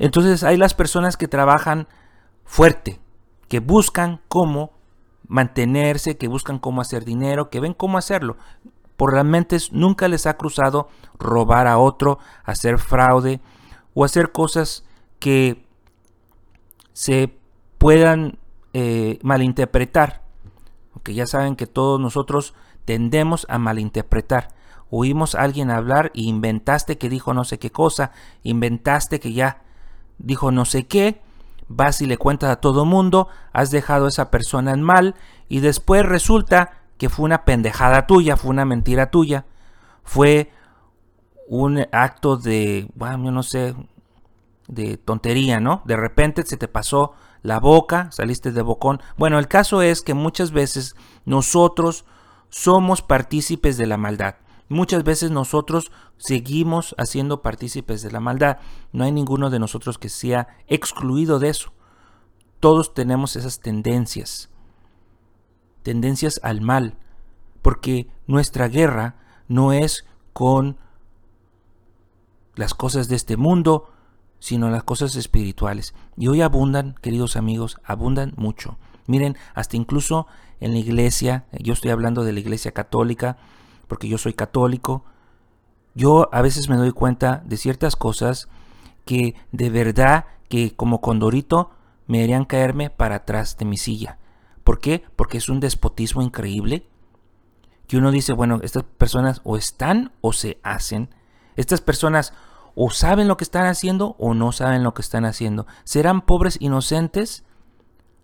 Entonces 0.00 0.42
hay 0.44 0.56
las 0.56 0.72
personas 0.72 1.18
que 1.18 1.28
trabajan 1.28 1.86
fuerte, 2.46 2.98
que 3.48 3.60
buscan 3.60 4.22
cómo 4.28 4.72
mantenerse, 5.28 6.16
que 6.16 6.26
buscan 6.26 6.58
cómo 6.58 6.80
hacer 6.80 7.04
dinero, 7.04 7.50
que 7.50 7.60
ven 7.60 7.74
cómo 7.74 7.98
hacerlo. 7.98 8.38
Por 8.96 9.14
las 9.14 9.26
mentes 9.26 9.72
nunca 9.72 10.08
les 10.08 10.26
ha 10.26 10.38
cruzado 10.38 10.88
robar 11.18 11.66
a 11.66 11.76
otro, 11.76 12.18
hacer 12.44 12.78
fraude 12.78 13.42
o 13.92 14.06
hacer 14.06 14.32
cosas 14.32 14.84
que 15.18 15.66
se 16.94 17.36
puedan 17.76 18.38
eh, 18.72 19.18
malinterpretar. 19.22 20.22
Porque 20.94 21.12
ya 21.12 21.26
saben 21.26 21.56
que 21.56 21.66
todos 21.66 22.00
nosotros 22.00 22.54
tendemos 22.86 23.46
a 23.50 23.58
malinterpretar. 23.58 24.54
Oímos 24.88 25.34
a 25.34 25.42
alguien 25.42 25.70
hablar 25.70 26.10
y 26.14 26.26
inventaste 26.26 26.96
que 26.96 27.10
dijo 27.10 27.34
no 27.34 27.44
sé 27.44 27.58
qué 27.58 27.70
cosa, 27.70 28.12
inventaste 28.42 29.20
que 29.20 29.34
ya 29.34 29.62
dijo 30.22 30.50
no 30.50 30.64
sé 30.64 30.86
qué, 30.86 31.20
vas 31.68 32.00
y 32.02 32.06
le 32.06 32.18
cuentas 32.18 32.50
a 32.50 32.56
todo 32.56 32.84
mundo, 32.84 33.28
has 33.52 33.70
dejado 33.70 34.06
a 34.06 34.08
esa 34.08 34.30
persona 34.30 34.72
en 34.72 34.82
mal 34.82 35.14
y 35.48 35.60
después 35.60 36.04
resulta 36.04 36.82
que 36.98 37.08
fue 37.08 37.24
una 37.24 37.44
pendejada 37.44 38.06
tuya, 38.06 38.36
fue 38.36 38.50
una 38.50 38.64
mentira 38.64 39.10
tuya, 39.10 39.46
fue 40.04 40.50
un 41.48 41.86
acto 41.92 42.36
de, 42.36 42.88
bueno, 42.94 43.24
yo 43.24 43.30
no 43.30 43.42
sé, 43.42 43.74
de 44.68 44.96
tontería, 44.98 45.60
¿no? 45.60 45.82
De 45.84 45.96
repente 45.96 46.44
se 46.44 46.56
te 46.56 46.68
pasó 46.68 47.14
la 47.42 47.58
boca, 47.58 48.10
saliste 48.12 48.52
de 48.52 48.62
bocón. 48.62 49.00
Bueno, 49.16 49.38
el 49.38 49.48
caso 49.48 49.82
es 49.82 50.02
que 50.02 50.14
muchas 50.14 50.52
veces 50.52 50.94
nosotros 51.24 52.04
somos 52.50 53.02
partícipes 53.02 53.76
de 53.76 53.86
la 53.86 53.96
maldad. 53.96 54.36
Muchas 54.70 55.02
veces 55.02 55.32
nosotros 55.32 55.90
seguimos 56.16 56.94
haciendo 56.96 57.42
partícipes 57.42 58.02
de 58.02 58.12
la 58.12 58.20
maldad. 58.20 58.58
No 58.92 59.02
hay 59.02 59.10
ninguno 59.10 59.50
de 59.50 59.58
nosotros 59.58 59.98
que 59.98 60.08
sea 60.08 60.46
excluido 60.68 61.40
de 61.40 61.48
eso. 61.48 61.72
Todos 62.60 62.94
tenemos 62.94 63.34
esas 63.34 63.58
tendencias. 63.58 64.48
Tendencias 65.82 66.38
al 66.44 66.60
mal. 66.60 66.98
Porque 67.62 68.06
nuestra 68.28 68.68
guerra 68.68 69.16
no 69.48 69.72
es 69.72 70.06
con 70.32 70.78
las 72.54 72.72
cosas 72.72 73.08
de 73.08 73.16
este 73.16 73.36
mundo, 73.36 73.90
sino 74.38 74.70
las 74.70 74.84
cosas 74.84 75.16
espirituales. 75.16 75.94
Y 76.16 76.28
hoy 76.28 76.42
abundan, 76.42 76.94
queridos 77.02 77.34
amigos, 77.34 77.80
abundan 77.82 78.34
mucho. 78.36 78.78
Miren, 79.08 79.36
hasta 79.52 79.76
incluso 79.76 80.28
en 80.60 80.74
la 80.74 80.78
iglesia, 80.78 81.46
yo 81.58 81.72
estoy 81.72 81.90
hablando 81.90 82.22
de 82.22 82.32
la 82.32 82.38
iglesia 82.38 82.70
católica, 82.70 83.36
porque 83.90 84.06
yo 84.06 84.18
soy 84.18 84.34
católico, 84.34 85.04
yo 85.96 86.32
a 86.32 86.42
veces 86.42 86.68
me 86.68 86.76
doy 86.76 86.92
cuenta 86.92 87.42
de 87.44 87.56
ciertas 87.56 87.96
cosas 87.96 88.48
que 89.04 89.34
de 89.50 89.68
verdad 89.68 90.26
que 90.48 90.76
como 90.76 91.00
condorito 91.00 91.72
me 92.06 92.22
harían 92.22 92.44
caerme 92.44 92.88
para 92.88 93.16
atrás 93.16 93.58
de 93.58 93.64
mi 93.64 93.76
silla. 93.76 94.18
¿Por 94.62 94.78
qué? 94.78 95.02
Porque 95.16 95.38
es 95.38 95.48
un 95.48 95.58
despotismo 95.58 96.22
increíble. 96.22 96.86
Que 97.88 97.96
uno 97.96 98.12
dice, 98.12 98.32
bueno, 98.32 98.60
estas 98.62 98.84
personas 98.84 99.40
o 99.42 99.56
están 99.56 100.12
o 100.20 100.32
se 100.32 100.60
hacen. 100.62 101.12
Estas 101.56 101.80
personas 101.80 102.32
o 102.76 102.90
saben 102.90 103.26
lo 103.26 103.36
que 103.36 103.42
están 103.42 103.66
haciendo 103.66 104.14
o 104.20 104.34
no 104.34 104.52
saben 104.52 104.84
lo 104.84 104.94
que 104.94 105.02
están 105.02 105.24
haciendo. 105.24 105.66
¿Serán 105.82 106.20
pobres 106.20 106.58
inocentes? 106.60 107.42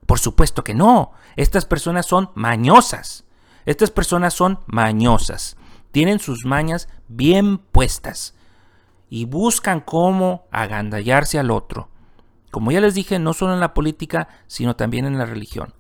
Por 0.07 0.21
supuesto 0.21 0.63
que 0.63 0.75
no. 0.75 1.11
Estas 1.35 1.65
personas 1.65 2.07
son 2.07 2.31
mañosas. 2.37 3.26
Estas 3.67 3.91
personas 3.91 4.33
son 4.33 4.61
mañosas, 4.67 5.57
tienen 5.91 6.21
sus 6.21 6.45
mañas 6.45 6.89
bien 7.09 7.59
puestas 7.59 8.35
y 9.11 9.25
buscan 9.25 9.81
cómo 9.81 10.47
agandallarse 10.51 11.39
al 11.39 11.51
otro. 11.51 11.89
Como 12.51 12.73
ya 12.73 12.81
les 12.81 12.95
dije, 12.95 13.19
no 13.19 13.33
solo 13.33 13.55
en 13.55 13.61
la 13.61 13.75
política, 13.75 14.29
sino 14.47 14.77
también 14.77 15.05
en 15.05 15.19
la 15.19 15.27
religión. 15.27 15.75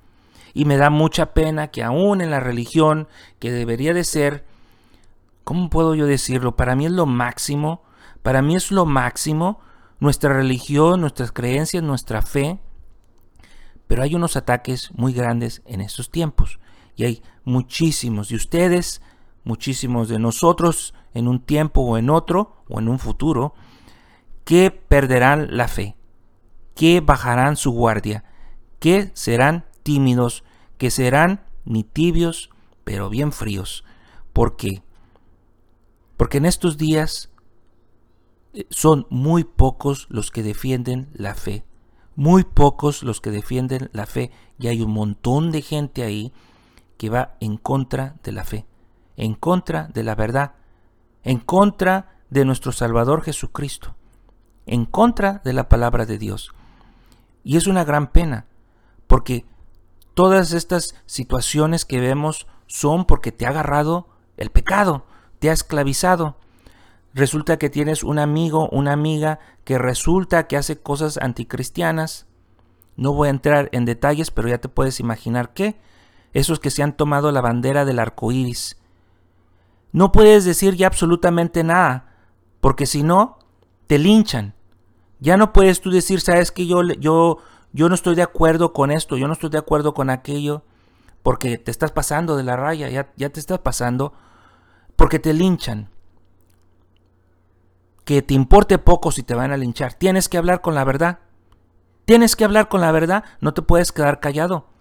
Y 0.52 0.64
me 0.64 0.76
da 0.76 0.90
mucha 0.90 1.32
pena 1.32 1.68
que 1.68 1.82
aún 1.82 2.20
en 2.20 2.30
la 2.30 2.40
religión, 2.40 3.08
que 3.38 3.52
debería 3.52 3.94
de 3.94 4.04
ser, 4.04 4.44
¿cómo 5.44 5.70
puedo 5.70 5.94
yo 5.94 6.06
decirlo? 6.06 6.56
Para 6.56 6.74
mí 6.74 6.86
es 6.86 6.92
lo 6.92 7.06
máximo, 7.06 7.82
para 8.22 8.42
mí 8.42 8.56
es 8.56 8.72
lo 8.72 8.84
máximo, 8.84 9.60
nuestra 10.00 10.32
religión, 10.32 11.00
nuestras 11.00 11.30
creencias, 11.30 11.82
nuestra 11.82 12.22
fe, 12.22 12.58
pero 13.86 14.02
hay 14.02 14.14
unos 14.14 14.36
ataques 14.36 14.90
muy 14.94 15.12
grandes 15.12 15.62
en 15.66 15.80
estos 15.80 16.10
tiempos. 16.10 16.58
Y 16.96 17.04
hay 17.04 17.22
muchísimos 17.44 18.28
de 18.30 18.36
ustedes, 18.36 19.02
muchísimos 19.44 20.08
de 20.08 20.18
nosotros 20.18 20.94
en 21.14 21.28
un 21.28 21.40
tiempo 21.40 21.82
o 21.82 21.98
en 21.98 22.10
otro 22.10 22.64
o 22.68 22.80
en 22.80 22.88
un 22.88 22.98
futuro, 22.98 23.54
que 24.44 24.70
perderán 24.70 25.56
la 25.56 25.68
fe, 25.68 25.96
que 26.74 27.00
bajarán 27.00 27.56
su 27.56 27.70
guardia, 27.70 28.24
que 28.78 29.10
serán 29.14 29.66
tímidos, 29.82 30.42
que 30.78 30.90
serán 30.90 31.44
ni 31.64 31.84
tibios, 31.84 32.50
pero 32.84 33.10
bien 33.10 33.32
fríos. 33.32 33.84
¿Por 34.32 34.56
qué? 34.56 34.82
Porque 36.16 36.38
en 36.38 36.46
estos 36.46 36.76
días 36.76 37.30
eh, 38.52 38.66
son 38.70 39.06
muy 39.10 39.44
pocos 39.44 40.06
los 40.08 40.30
que 40.30 40.42
defienden 40.42 41.08
la 41.12 41.34
fe. 41.34 41.64
muy 42.18 42.44
pocos 42.44 43.02
los 43.02 43.20
que 43.20 43.30
defienden 43.30 43.90
la 43.92 44.06
fe 44.06 44.30
y 44.58 44.68
hay 44.68 44.80
un 44.80 44.90
montón 44.90 45.52
de 45.52 45.60
gente 45.60 46.02
ahí 46.02 46.32
que 46.96 47.10
va 47.10 47.36
en 47.40 47.56
contra 47.56 48.16
de 48.22 48.32
la 48.32 48.44
fe, 48.44 48.66
en 49.16 49.34
contra 49.34 49.88
de 49.88 50.02
la 50.02 50.14
verdad, 50.14 50.54
en 51.22 51.38
contra 51.38 52.20
de 52.30 52.44
nuestro 52.44 52.72
Salvador 52.72 53.22
Jesucristo, 53.22 53.94
en 54.66 54.84
contra 54.84 55.40
de 55.44 55.52
la 55.52 55.68
palabra 55.68 56.06
de 56.06 56.18
Dios. 56.18 56.52
Y 57.44 57.56
es 57.56 57.66
una 57.66 57.84
gran 57.84 58.08
pena, 58.08 58.46
porque 59.06 59.44
todas 60.14 60.52
estas 60.52 60.94
situaciones 61.06 61.84
que 61.84 62.00
vemos 62.00 62.46
son 62.66 63.04
porque 63.04 63.32
te 63.32 63.46
ha 63.46 63.50
agarrado 63.50 64.08
el 64.36 64.50
pecado, 64.50 65.06
te 65.38 65.50
ha 65.50 65.52
esclavizado. 65.52 66.36
Resulta 67.14 67.56
que 67.56 67.70
tienes 67.70 68.02
un 68.02 68.18
amigo, 68.18 68.68
una 68.70 68.92
amiga 68.92 69.38
que 69.64 69.78
resulta 69.78 70.46
que 70.46 70.56
hace 70.56 70.78
cosas 70.80 71.18
anticristianas. 71.18 72.26
No 72.96 73.12
voy 73.12 73.28
a 73.28 73.30
entrar 73.30 73.68
en 73.72 73.84
detalles, 73.84 74.30
pero 74.30 74.48
ya 74.48 74.58
te 74.58 74.68
puedes 74.68 75.00
imaginar 75.00 75.52
que 75.54 75.78
esos 76.36 76.60
que 76.60 76.70
se 76.70 76.82
han 76.82 76.94
tomado 76.94 77.32
la 77.32 77.40
bandera 77.40 77.86
del 77.86 77.98
arco 77.98 78.30
iris. 78.30 78.76
No 79.90 80.12
puedes 80.12 80.44
decir 80.44 80.76
ya 80.76 80.86
absolutamente 80.86 81.64
nada, 81.64 82.12
porque 82.60 82.84
si 82.84 83.02
no, 83.02 83.38
te 83.86 83.98
linchan. 83.98 84.54
Ya 85.18 85.38
no 85.38 85.54
puedes 85.54 85.80
tú 85.80 85.90
decir, 85.90 86.20
sabes 86.20 86.52
que 86.52 86.66
yo, 86.66 86.82
yo, 86.82 87.38
yo 87.72 87.88
no 87.88 87.94
estoy 87.94 88.16
de 88.16 88.22
acuerdo 88.22 88.74
con 88.74 88.90
esto, 88.90 89.16
yo 89.16 89.26
no 89.26 89.32
estoy 89.32 89.48
de 89.48 89.56
acuerdo 89.56 89.94
con 89.94 90.10
aquello, 90.10 90.62
porque 91.22 91.56
te 91.56 91.70
estás 91.70 91.90
pasando 91.90 92.36
de 92.36 92.42
la 92.42 92.56
raya, 92.56 92.90
ya, 92.90 93.10
ya 93.16 93.30
te 93.30 93.40
estás 93.40 93.60
pasando, 93.60 94.12
porque 94.94 95.18
te 95.18 95.32
linchan. 95.32 95.88
Que 98.04 98.20
te 98.20 98.34
importe 98.34 98.76
poco 98.76 99.10
si 99.10 99.22
te 99.22 99.34
van 99.34 99.52
a 99.52 99.56
linchar. 99.56 99.94
Tienes 99.94 100.28
que 100.28 100.36
hablar 100.36 100.60
con 100.60 100.74
la 100.74 100.84
verdad. 100.84 101.20
Tienes 102.04 102.36
que 102.36 102.44
hablar 102.44 102.68
con 102.68 102.82
la 102.82 102.92
verdad, 102.92 103.24
no 103.40 103.54
te 103.54 103.62
puedes 103.62 103.90
quedar 103.90 104.20
callado. 104.20 104.75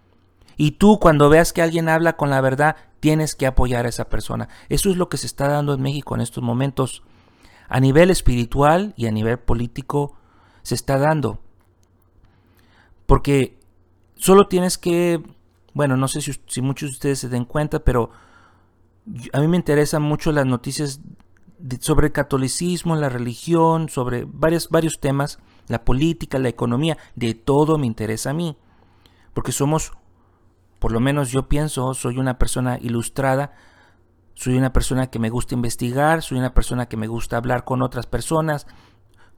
Y 0.57 0.71
tú 0.71 0.99
cuando 0.99 1.29
veas 1.29 1.53
que 1.53 1.61
alguien 1.61 1.89
habla 1.89 2.15
con 2.15 2.29
la 2.29 2.41
verdad, 2.41 2.75
tienes 2.99 3.35
que 3.35 3.45
apoyar 3.45 3.85
a 3.85 3.89
esa 3.89 4.09
persona. 4.09 4.49
Eso 4.69 4.89
es 4.89 4.97
lo 4.97 5.09
que 5.09 5.17
se 5.17 5.27
está 5.27 5.47
dando 5.47 5.73
en 5.73 5.81
México 5.81 6.15
en 6.15 6.21
estos 6.21 6.43
momentos. 6.43 7.03
A 7.67 7.79
nivel 7.79 8.09
espiritual 8.09 8.93
y 8.95 9.07
a 9.07 9.11
nivel 9.11 9.39
político 9.39 10.15
se 10.61 10.75
está 10.75 10.97
dando. 10.97 11.39
Porque 13.05 13.59
solo 14.15 14.47
tienes 14.47 14.77
que, 14.77 15.21
bueno, 15.73 15.97
no 15.97 16.07
sé 16.07 16.21
si, 16.21 16.61
muchos 16.61 16.89
de 16.89 16.93
ustedes 16.93 17.19
se 17.19 17.29
den 17.29 17.45
cuenta, 17.45 17.79
pero 17.79 18.11
a 19.33 19.39
mí 19.39 19.47
me 19.47 19.57
interesan 19.57 20.01
mucho 20.01 20.31
las 20.31 20.45
noticias 20.45 21.01
sobre 21.79 22.07
el 22.07 22.13
catolicismo, 22.13 22.95
la 22.95 23.09
religión, 23.09 23.89
sobre 23.89 24.25
varios, 24.27 24.69
varios 24.69 24.99
temas, 24.99 25.39
la 25.67 25.85
política, 25.85 26.39
la 26.39 26.49
economía, 26.49 26.97
de 27.15 27.33
todo 27.33 27.77
me 27.77 27.87
interesa 27.87 28.31
a 28.31 28.33
mí. 28.33 28.57
Porque 29.33 29.51
somos 29.51 29.91
por 30.85 30.91
lo 30.91 30.99
menos 30.99 31.31
yo 31.31 31.49
pienso, 31.49 31.95
soy 31.95 32.19
una 32.19 32.37
persona 32.37 32.77
ilustrada, 32.79 33.53
soy 34.35 34.55
una 34.55 34.71
persona 34.71 35.07
que 35.07 35.17
me 35.17 35.31
gusta 35.31 35.55
investigar, 35.55 36.21
soy 36.21 36.37
una 36.37 36.53
persona 36.53 36.85
que 36.85 36.95
me 36.95 37.07
gusta 37.07 37.37
hablar 37.37 37.63
con 37.63 37.81
otras 37.81 38.05
personas, 38.05 38.67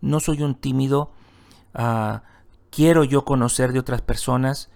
no 0.01 0.20
soy 0.20 0.42
un 0.42 0.56
tímido, 0.56 1.13
ah, 1.74 2.24
quiero 2.70 3.06
yo 3.06 3.24
conocer 3.24 3.72
de 3.72 3.80
otras 3.80 4.01
personas 4.01 4.70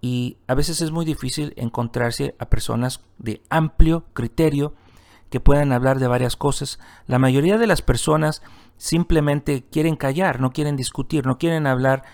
y 0.00 0.38
a 0.46 0.54
veces 0.54 0.80
es 0.80 0.90
muy 0.90 1.04
difícil 1.04 1.52
encontrarse 1.58 2.34
a 2.38 2.46
personas 2.46 3.02
de 3.18 3.42
amplio 3.50 4.06
criterio 4.14 4.72
que 5.28 5.40
puedan 5.40 5.70
hablar 5.70 5.98
de 5.98 6.08
varias 6.08 6.34
cosas. 6.34 6.78
La 7.06 7.18
mayoría 7.18 7.58
de 7.58 7.66
las 7.66 7.82
personas 7.82 8.42
simplemente 8.78 9.66
quieren 9.70 9.96
callar, 9.96 10.40
no 10.40 10.50
quieren 10.52 10.76
discutir, 10.76 11.26
no 11.26 11.36
quieren 11.36 11.66
hablar, 11.66 12.04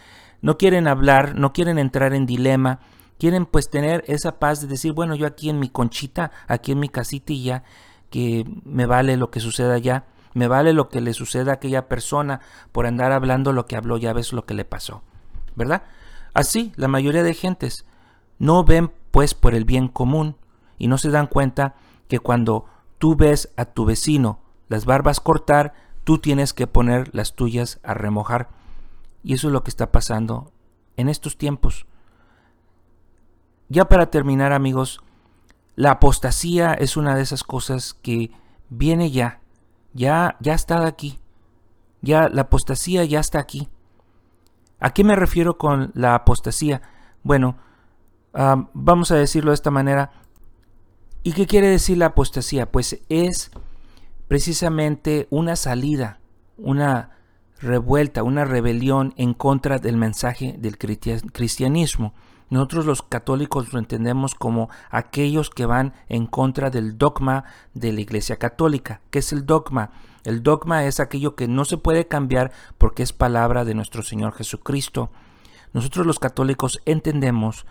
no 0.41 0.59
quieren 0.59 0.89
hablar, 0.89 1.37
no 1.37 1.53
quieren 1.53 1.79
entrar 1.79 2.15
en 2.15 2.27
dilema, 2.27 2.81
quieren 3.19 3.47
pues 3.47 3.71
tener 3.71 4.05
esa 4.07 4.39
paz 4.39 4.61
de 4.61 4.69
decir, 4.69 4.93
bueno, 4.93 5.15
yo 5.15 5.27
aquí 5.27 5.51
en 5.51 5.59
mi 5.59 5.69
conchita, 5.69 6.33
aquí 6.49 6.73
en 6.73 6.81
mi 6.81 6.89
casita 6.89 7.33
ya, 7.33 7.65
que 8.11 8.45
me 8.65 8.87
vale 8.87 9.17
lo 9.17 9.31
que 9.31 9.41
suceda 9.41 9.75
allá, 9.75 10.05
me 10.35 10.49
vale 10.49 10.73
lo 10.73 10.89
que 10.89 11.01
le 11.01 11.13
suceda 11.13 11.53
a 11.53 11.55
aquella 11.55 11.89
persona 11.89 12.41
por 12.73 12.87
andar 12.87 13.13
hablando 13.13 13.53
lo 13.53 13.67
que 13.67 13.77
habló, 13.77 13.97
ya 13.97 14.13
ves 14.13 14.33
lo 14.33 14.45
que 14.45 14.55
le 14.55 14.65
pasó, 14.65 15.03
¿verdad? 15.55 15.83
Así, 16.35 16.73
la 16.77 16.89
mayoría 16.89 17.23
de 17.23 17.35
gentes 17.35 17.85
no 18.39 18.65
ven 18.65 18.93
pues 19.11 19.35
por 19.35 19.55
el 19.55 19.65
bien 19.65 19.89
común 19.89 20.37
y 20.79 20.89
no 20.89 20.99
se 20.99 21.11
dan 21.11 21.27
cuenta 21.27 21.75
que 22.09 22.19
cuando 22.19 22.67
tú 22.99 23.17
ves 23.17 23.53
a 23.57 23.67
tu 23.67 23.85
vecino 23.85 24.41
las 24.69 24.85
barbas 24.85 25.21
cortar, 25.21 25.75
tú 26.05 26.19
tienes 26.19 26.53
que 26.55 26.67
poner 26.67 27.15
las 27.15 27.35
tuyas 27.35 27.79
a 27.83 27.95
remojar. 27.95 28.49
Y 29.23 29.35
eso 29.35 29.49
es 29.49 29.53
lo 29.53 29.63
que 29.63 29.71
está 29.71 29.93
pasando 29.93 30.51
en 30.97 31.09
estos 31.09 31.37
tiempos. 31.37 31.87
Ya 33.73 33.87
para 33.87 34.11
terminar 34.11 34.53
amigos, 34.53 35.01
la 35.77 35.93
apostasía 35.93 36.75
es 36.75 36.99
una 36.99 37.17
de 37.17 37.23
esas 37.23 37.43
cosas 37.43 37.95
que 37.95 38.31
viene 38.69 39.11
ya, 39.11 39.41
ya, 39.95 40.37
ya 40.41 40.53
está 40.53 40.87
aquí, 40.87 41.19
ya 42.03 42.29
la 42.29 42.43
apostasía 42.43 43.03
ya 43.07 43.19
está 43.19 43.39
aquí. 43.39 43.71
¿A 44.79 44.93
qué 44.93 45.05
me 45.05 45.17
refiero 45.17 45.57
con 45.57 45.91
la 45.95 46.15
apostasía? 46.15 46.83
Bueno, 47.23 47.57
vamos 48.35 49.11
a 49.11 49.17
decirlo 49.17 49.53
de 49.53 49.55
esta 49.55 49.71
manera. 49.71 50.11
¿Y 51.23 51.33
qué 51.33 51.47
quiere 51.47 51.69
decir 51.69 51.97
la 51.97 52.07
apostasía? 52.07 52.71
Pues 52.71 53.01
es 53.09 53.53
precisamente 54.29 55.29
una 55.31 55.57
salida, 55.57 56.21
una 56.59 57.17
revuelta, 57.59 58.23
una 58.23 58.45
rebelión 58.45 59.15
en 59.17 59.33
contra 59.33 59.79
del 59.79 59.97
mensaje 59.97 60.57
del 60.59 60.77
cristianismo. 60.77 62.13
Nosotros 62.53 62.85
los 62.85 63.01
católicos 63.01 63.73
lo 63.73 63.79
entendemos 63.79 64.35
como 64.35 64.69
aquellos 64.91 65.49
que 65.49 65.65
van 65.65 65.95
en 66.11 66.27
contra 66.27 66.69
del 66.69 66.99
dogma 66.99 67.45
de 67.73 67.95
la 67.95 68.03
Iglesia 68.03 68.37
Católica. 68.37 69.01
¿Qué 69.11 69.21
es 69.21 69.33
el 69.33 69.47
dogma? 69.47 69.91
El 70.23 70.43
dogma 70.43 70.85
es 70.85 71.01
aquello 71.01 71.35
que 71.35 71.49
no 71.49 71.65
se 71.65 71.79
puede 71.79 72.09
cambiar 72.09 72.53
porque 72.77 73.03
es 73.03 73.15
palabra 73.15 73.65
de 73.65 73.75
nuestro 73.75 74.03
Señor 74.03 74.35
Jesucristo. 74.35 75.11
Nosotros 75.73 76.05
los 76.05 76.19
católicos 76.19 76.83
entendemos 76.85 77.65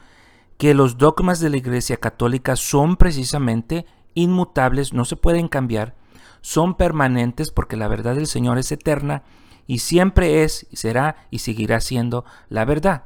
que 0.58 0.74
los 0.74 0.98
dogmas 0.98 1.40
de 1.40 1.52
la 1.52 1.58
Iglesia 1.58 1.98
Católica 1.98 2.56
son 2.56 2.96
precisamente 2.98 3.86
inmutables, 4.16 4.94
no 4.94 5.06
se 5.06 5.16
pueden 5.16 5.48
cambiar, 5.48 5.94
son 6.42 6.74
permanentes 6.74 7.52
porque 7.52 7.78
la 7.78 7.88
verdad 7.88 8.16
del 8.16 8.26
Señor 8.26 8.58
es 8.58 8.72
eterna 8.72 9.22
y 9.68 9.78
siempre 9.78 10.44
es, 10.44 10.66
será 10.74 11.28
y 11.30 11.38
seguirá 11.38 11.82
siendo 11.82 12.26
la 12.50 12.66
verdad. 12.66 13.04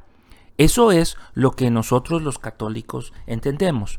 Eso 0.58 0.90
es 0.90 1.16
lo 1.34 1.50
que 1.52 1.70
nosotros 1.70 2.22
los 2.22 2.38
católicos 2.38 3.12
entendemos. 3.26 3.98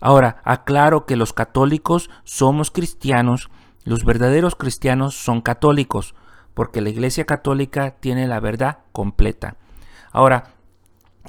Ahora, 0.00 0.40
aclaro 0.44 1.04
que 1.04 1.16
los 1.16 1.32
católicos 1.32 2.08
somos 2.24 2.70
cristianos, 2.70 3.50
los 3.84 4.04
verdaderos 4.04 4.54
cristianos 4.54 5.14
son 5.14 5.42
católicos, 5.42 6.14
porque 6.54 6.80
la 6.80 6.88
Iglesia 6.88 7.26
Católica 7.26 7.96
tiene 8.00 8.26
la 8.26 8.40
verdad 8.40 8.78
completa. 8.92 9.56
Ahora, 10.10 10.54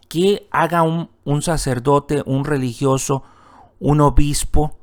que 0.07 0.47
haga 0.51 0.83
un, 0.83 1.09
un 1.25 1.41
sacerdote, 1.41 2.23
un 2.25 2.45
religioso, 2.45 3.23
un 3.79 3.99
obispo, 3.99 4.77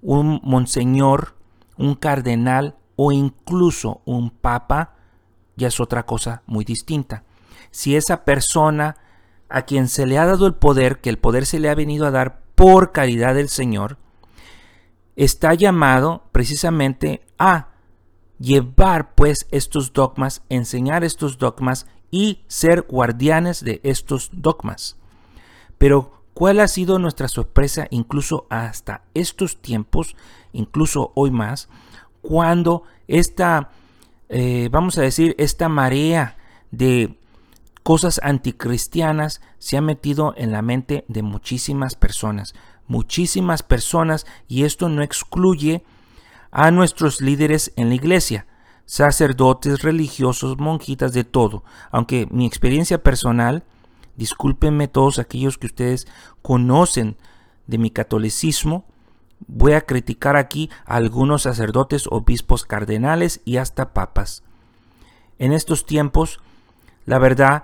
un 0.00 0.40
monseñor, 0.42 1.36
un 1.76 1.94
cardenal 1.94 2.76
o 2.96 3.12
incluso 3.12 4.00
un 4.06 4.30
papa, 4.30 4.94
ya 5.56 5.68
es 5.68 5.78
otra 5.80 6.04
cosa 6.04 6.42
muy 6.46 6.64
distinta. 6.64 7.24
Si 7.70 7.96
esa 7.96 8.24
persona 8.24 8.96
a 9.48 9.62
quien 9.62 9.88
se 9.88 10.06
le 10.06 10.18
ha 10.18 10.26
dado 10.26 10.46
el 10.46 10.54
poder, 10.54 11.00
que 11.00 11.10
el 11.10 11.18
poder 11.18 11.46
se 11.46 11.60
le 11.60 11.68
ha 11.68 11.74
venido 11.74 12.06
a 12.06 12.10
dar 12.10 12.40
por 12.54 12.92
caridad 12.92 13.34
del 13.34 13.48
Señor, 13.48 13.98
está 15.14 15.54
llamado 15.54 16.24
precisamente 16.32 17.22
a 17.38 17.68
llevar 18.38 19.14
pues 19.14 19.46
estos 19.50 19.92
dogmas, 19.92 20.42
enseñar 20.48 21.04
estos 21.04 21.38
dogmas 21.38 21.86
y 22.10 22.44
ser 22.46 22.82
guardianes 22.82 23.64
de 23.64 23.80
estos 23.82 24.30
dogmas. 24.32 24.96
Pero 25.78 26.22
¿cuál 26.34 26.60
ha 26.60 26.68
sido 26.68 26.98
nuestra 26.98 27.28
sorpresa 27.28 27.86
incluso 27.90 28.46
hasta 28.50 29.02
estos 29.14 29.60
tiempos, 29.60 30.16
incluso 30.52 31.12
hoy 31.14 31.30
más, 31.30 31.68
cuando 32.20 32.82
esta, 33.08 33.70
eh, 34.28 34.68
vamos 34.70 34.98
a 34.98 35.02
decir, 35.02 35.34
esta 35.38 35.68
marea 35.68 36.36
de 36.70 37.18
cosas 37.86 38.18
anticristianas 38.24 39.40
se 39.60 39.76
han 39.76 39.84
metido 39.84 40.34
en 40.36 40.50
la 40.50 40.60
mente 40.60 41.04
de 41.06 41.22
muchísimas 41.22 41.94
personas, 41.94 42.52
muchísimas 42.88 43.62
personas, 43.62 44.26
y 44.48 44.64
esto 44.64 44.88
no 44.88 45.02
excluye 45.02 45.84
a 46.50 46.72
nuestros 46.72 47.20
líderes 47.20 47.72
en 47.76 47.90
la 47.90 47.94
iglesia, 47.94 48.44
sacerdotes, 48.86 49.82
religiosos, 49.82 50.58
monjitas, 50.58 51.12
de 51.12 51.22
todo. 51.22 51.62
Aunque 51.92 52.26
mi 52.32 52.44
experiencia 52.44 53.04
personal, 53.04 53.62
discúlpenme 54.16 54.88
todos 54.88 55.20
aquellos 55.20 55.56
que 55.56 55.68
ustedes 55.68 56.08
conocen 56.42 57.16
de 57.68 57.78
mi 57.78 57.90
catolicismo, 57.90 58.84
voy 59.46 59.74
a 59.74 59.82
criticar 59.82 60.36
aquí 60.36 60.70
a 60.86 60.96
algunos 60.96 61.42
sacerdotes, 61.42 62.08
obispos, 62.10 62.64
cardenales 62.64 63.42
y 63.44 63.58
hasta 63.58 63.92
papas. 63.92 64.42
En 65.38 65.52
estos 65.52 65.86
tiempos, 65.86 66.40
la 67.04 67.20
verdad, 67.20 67.62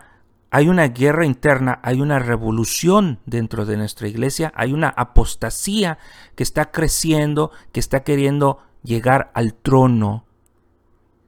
hay 0.54 0.68
una 0.68 0.88
guerra 0.88 1.24
interna, 1.24 1.80
hay 1.82 2.02
una 2.02 2.18
revolución 2.18 3.20
dentro 3.24 3.64
de 3.64 3.78
nuestra 3.78 4.06
iglesia, 4.06 4.52
hay 4.54 4.74
una 4.74 4.88
apostasía 4.88 5.96
que 6.36 6.42
está 6.42 6.70
creciendo, 6.70 7.52
que 7.72 7.80
está 7.80 8.04
queriendo 8.04 8.58
llegar 8.82 9.32
al 9.32 9.54
trono 9.54 10.26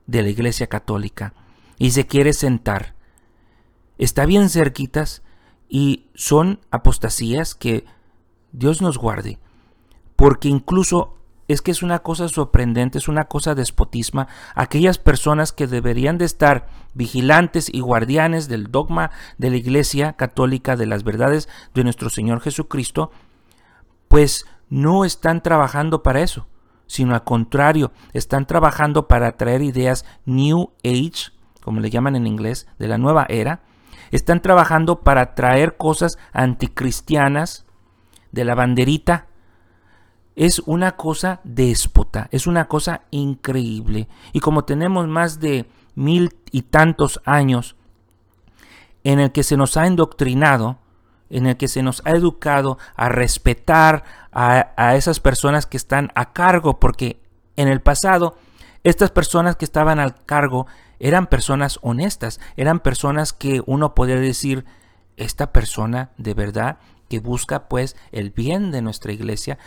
de 0.05 0.21
la 0.21 0.29
iglesia 0.29 0.67
católica 0.67 1.33
y 1.79 1.89
se 1.89 2.05
quiere 2.05 2.33
sentar. 2.33 2.93
Está 3.97 4.27
bien 4.27 4.47
cerquitas 4.47 5.23
y 5.67 6.05
son 6.13 6.59
apostasías 6.69 7.55
que 7.55 7.83
Dios 8.51 8.83
nos 8.83 8.99
guarde, 8.99 9.39
porque 10.15 10.49
incluso 10.49 11.17
es 11.47 11.61
que 11.61 11.71
es 11.71 11.83
una 11.83 11.99
cosa 11.99 12.27
sorprendente, 12.27 12.97
es 12.97 13.07
una 13.07 13.25
cosa 13.25 13.55
despotisma. 13.55 14.27
Aquellas 14.55 14.97
personas 14.97 15.51
que 15.51 15.67
deberían 15.67 16.17
de 16.17 16.25
estar 16.25 16.67
vigilantes 16.93 17.69
y 17.71 17.81
guardianes 17.81 18.47
del 18.47 18.71
dogma 18.71 19.11
de 19.37 19.51
la 19.51 19.57
Iglesia 19.57 20.13
católica, 20.13 20.75
de 20.75 20.87
las 20.87 21.03
verdades 21.03 21.47
de 21.73 21.83
nuestro 21.83 22.09
Señor 22.09 22.41
Jesucristo, 22.41 23.11
pues 24.07 24.45
no 24.69 25.05
están 25.05 25.43
trabajando 25.43 26.01
para 26.01 26.21
eso, 26.21 26.47
sino 26.87 27.13
al 27.13 27.23
contrario, 27.23 27.91
están 28.13 28.47
trabajando 28.47 29.07
para 29.07 29.37
traer 29.37 29.61
ideas 29.61 30.05
New 30.25 30.71
Age, 30.83 31.31
como 31.61 31.79
le 31.79 31.89
llaman 31.89 32.15
en 32.15 32.27
inglés, 32.27 32.67
de 32.79 32.87
la 32.87 32.97
nueva 32.97 33.25
era. 33.29 33.61
Están 34.11 34.41
trabajando 34.41 35.01
para 35.01 35.35
traer 35.35 35.77
cosas 35.77 36.17
anticristianas 36.31 37.65
de 38.31 38.45
la 38.45 38.55
banderita 38.55 39.27
es 40.35 40.59
una 40.59 40.95
cosa 40.95 41.39
déspota, 41.43 42.27
es 42.31 42.47
una 42.47 42.67
cosa 42.67 43.01
increíble. 43.11 44.07
Y 44.33 44.39
como 44.39 44.65
tenemos 44.65 45.07
más 45.07 45.39
de 45.39 45.65
mil 45.95 46.35
y 46.51 46.63
tantos 46.63 47.21
años 47.25 47.75
en 49.03 49.19
el 49.19 49.31
que 49.31 49.43
se 49.43 49.57
nos 49.57 49.77
ha 49.77 49.87
indoctrinado, 49.87 50.77
en 51.29 51.47
el 51.47 51.57
que 51.57 51.67
se 51.67 51.83
nos 51.83 52.01
ha 52.05 52.11
educado 52.11 52.77
a 52.95 53.09
respetar 53.09 54.03
a, 54.31 54.73
a 54.75 54.95
esas 54.95 55.19
personas 55.19 55.65
que 55.65 55.77
están 55.77 56.11
a 56.15 56.33
cargo, 56.33 56.79
porque 56.79 57.21
en 57.55 57.67
el 57.67 57.81
pasado 57.81 58.37
estas 58.83 59.11
personas 59.11 59.55
que 59.55 59.65
estaban 59.65 59.99
al 59.99 60.23
cargo 60.25 60.67
eran 60.99 61.27
personas 61.27 61.79
honestas, 61.81 62.39
eran 62.57 62.79
personas 62.79 63.33
que 63.33 63.61
uno 63.65 63.95
podía 63.95 64.17
decir, 64.17 64.65
esta 65.17 65.51
persona 65.51 66.11
de 66.17 66.33
verdad 66.33 66.77
que 67.09 67.19
busca 67.19 67.67
pues 67.67 67.95
el 68.11 68.31
bien 68.31 68.71
de 68.71 68.81
nuestra 68.81 69.11
iglesia, 69.11 69.57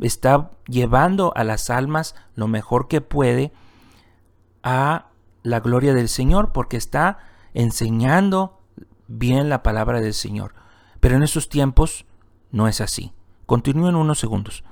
está 0.00 0.50
llevando 0.66 1.32
a 1.36 1.44
las 1.44 1.70
almas 1.70 2.14
lo 2.34 2.48
mejor 2.48 2.88
que 2.88 3.00
puede 3.00 3.52
a 4.62 5.06
la 5.42 5.60
gloria 5.60 5.94
del 5.94 6.08
Señor, 6.08 6.52
porque 6.52 6.76
está 6.76 7.18
enseñando 7.54 8.60
bien 9.08 9.48
la 9.48 9.62
palabra 9.62 10.00
del 10.00 10.14
Señor. 10.14 10.54
Pero 11.00 11.16
en 11.16 11.22
esos 11.22 11.48
tiempos 11.48 12.04
no 12.50 12.68
es 12.68 12.80
así. 12.80 13.12
Continúen 13.46 13.96
unos 13.96 14.18
segundos. 14.18 14.64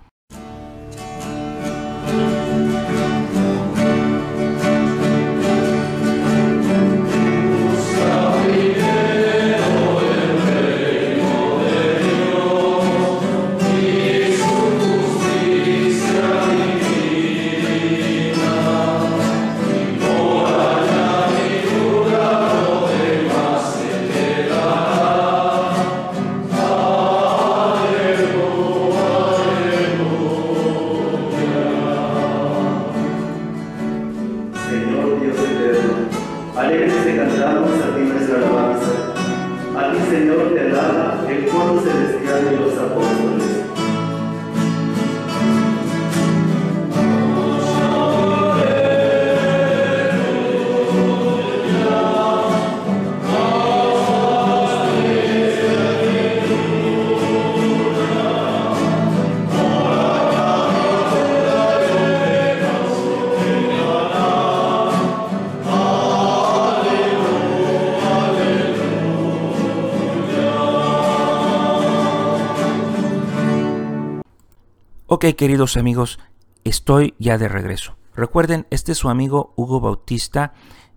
Ok, 75.20 75.35
queridos 75.37 75.76
amigos, 75.76 76.20
estoy 76.62 77.16
ya 77.18 77.38
de 77.38 77.48
regreso. 77.48 77.96
Recuerden, 78.14 78.68
este 78.70 78.92
es 78.92 78.98
su 78.98 79.09
amigo 79.09 79.52
Hugo 79.57 79.81
Bautista 79.81 80.52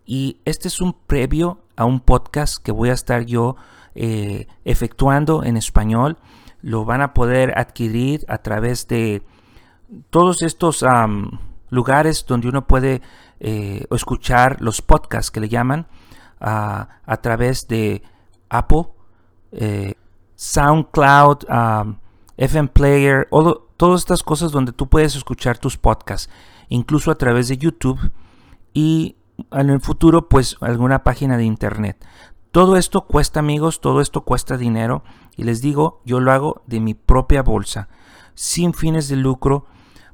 y 0.06 0.38
este 0.46 0.68
es 0.68 0.80
un 0.80 0.94
previo 0.94 1.64
a 1.76 1.86
un 1.86 2.02
podcast 2.02 2.64
que 2.64 2.72
voy 2.72 2.90
a 2.90 2.94
estar 2.94 3.26
yo 3.26 3.56
eh, 3.96 4.46
efectuando 4.64 5.44
en 5.44 5.58
español. 5.58 6.20
Lo 6.62 6.86
van 6.86 7.02
a 7.02 7.16
poder 7.16 7.58
adquirir 7.58 8.24
a 8.28 8.38
través 8.38 8.88
de 8.88 9.24
todos 10.12 10.44
estos 10.44 10.86
lugares 11.72 12.24
donde 12.28 12.48
uno 12.48 12.68
puede 12.68 13.02
eh, 13.40 13.88
escuchar 13.90 14.62
los 14.62 14.84
podcasts 14.84 15.32
que 15.32 15.40
le 15.40 15.50
llaman 15.50 15.88
a 16.40 17.18
través 17.24 17.68
de 17.68 18.04
Apple, 18.50 18.84
eh, 19.52 19.96
SoundCloud, 20.36 21.40
FM 22.38 22.68
Player, 22.70 23.28
todas 23.82 24.02
estas 24.02 24.22
cosas 24.22 24.52
donde 24.52 24.74
tú 24.74 24.90
puedes 24.90 25.16
escuchar 25.16 25.58
tus 25.58 25.76
podcasts, 25.76 26.30
incluso 26.70 27.10
a 27.10 27.18
través 27.18 27.48
de 27.48 27.58
YouTube 27.58 28.12
y 28.76 29.16
en 29.52 29.72
el 29.72 29.82
futuro 29.82 30.30
pues 30.30 30.56
alguna 30.62 31.04
página 31.04 31.36
de 31.36 31.46
internet. 31.46 32.06
Todo 32.52 32.78
esto 32.78 33.08
cuesta 33.08 33.40
amigos, 33.40 33.82
todo 33.82 34.00
esto 34.00 34.22
cuesta 34.22 34.56
dinero 34.56 35.04
y 35.36 35.46
les 35.46 35.64
digo, 35.64 36.04
yo 36.06 36.20
lo 36.20 36.32
hago 36.32 36.62
de 36.68 36.80
mi 36.80 36.94
propia 36.94 37.42
bolsa, 37.42 37.90
sin 38.36 38.76
fines 38.76 39.08
de 39.08 39.16
lucro, 39.16 39.66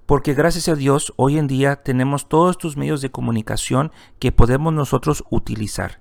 porque 0.06 0.34
gracias 0.34 0.70
a 0.70 0.76
Dios 0.76 1.12
hoy 1.18 1.38
en 1.38 1.48
día 1.48 1.84
tenemos 1.84 2.30
todos 2.30 2.52
estos 2.52 2.78
medios 2.78 3.02
de 3.02 3.12
comunicación 3.12 3.92
que 4.18 4.32
podemos 4.32 4.72
nosotros 4.72 5.26
utilizar. 5.30 6.00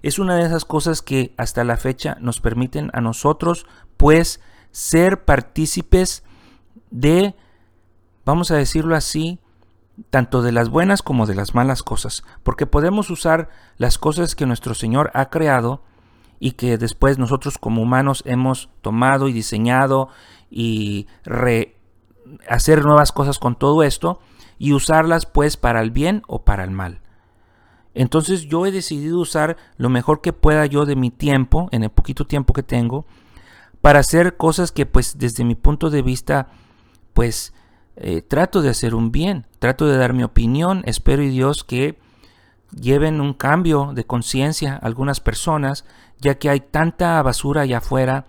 Es 0.00 0.18
una 0.18 0.36
de 0.36 0.46
esas 0.46 0.64
cosas 0.64 1.02
que 1.02 1.34
hasta 1.36 1.62
la 1.62 1.76
fecha 1.76 2.16
nos 2.22 2.40
permiten 2.40 2.88
a 2.94 3.02
nosotros 3.02 3.66
pues 3.98 4.40
ser 4.70 5.26
partícipes 5.26 6.22
de, 6.96 7.34
vamos 8.24 8.50
a 8.50 8.56
decirlo 8.56 8.96
así, 8.96 9.38
tanto 10.10 10.42
de 10.42 10.52
las 10.52 10.70
buenas 10.70 11.02
como 11.02 11.26
de 11.26 11.34
las 11.34 11.54
malas 11.54 11.82
cosas, 11.82 12.24
porque 12.42 12.66
podemos 12.66 13.10
usar 13.10 13.50
las 13.76 13.98
cosas 13.98 14.34
que 14.34 14.46
nuestro 14.46 14.74
Señor 14.74 15.10
ha 15.14 15.28
creado 15.28 15.82
y 16.38 16.52
que 16.52 16.78
después 16.78 17.18
nosotros 17.18 17.58
como 17.58 17.82
humanos 17.82 18.22
hemos 18.26 18.70
tomado 18.80 19.28
y 19.28 19.32
diseñado 19.32 20.08
y 20.50 21.06
hacer 22.48 22.84
nuevas 22.84 23.12
cosas 23.12 23.38
con 23.38 23.56
todo 23.56 23.82
esto 23.82 24.20
y 24.58 24.72
usarlas 24.72 25.26
pues 25.26 25.56
para 25.56 25.80
el 25.82 25.90
bien 25.90 26.22
o 26.28 26.44
para 26.44 26.64
el 26.64 26.70
mal. 26.70 27.00
Entonces 27.94 28.42
yo 28.46 28.66
he 28.66 28.72
decidido 28.72 29.18
usar 29.18 29.56
lo 29.76 29.88
mejor 29.88 30.20
que 30.20 30.32
pueda 30.32 30.66
yo 30.66 30.86
de 30.86 30.96
mi 30.96 31.10
tiempo, 31.10 31.68
en 31.72 31.82
el 31.82 31.90
poquito 31.90 32.26
tiempo 32.26 32.52
que 32.52 32.62
tengo, 32.62 33.06
para 33.82 34.00
hacer 34.00 34.36
cosas 34.36 34.72
que 34.72 34.86
pues 34.86 35.18
desde 35.18 35.44
mi 35.44 35.54
punto 35.54 35.88
de 35.90 36.02
vista 36.02 36.48
pues 37.16 37.54
eh, 37.96 38.20
trato 38.20 38.60
de 38.60 38.68
hacer 38.68 38.94
un 38.94 39.10
bien, 39.10 39.46
trato 39.58 39.86
de 39.86 39.96
dar 39.96 40.12
mi 40.12 40.22
opinión, 40.22 40.82
espero 40.84 41.22
y 41.22 41.30
Dios 41.30 41.64
que 41.64 41.98
lleven 42.78 43.22
un 43.22 43.32
cambio 43.32 43.92
de 43.94 44.04
conciencia 44.04 44.76
algunas 44.76 45.20
personas, 45.20 45.86
ya 46.20 46.34
que 46.34 46.50
hay 46.50 46.60
tanta 46.60 47.22
basura 47.22 47.62
allá 47.62 47.78
afuera, 47.78 48.26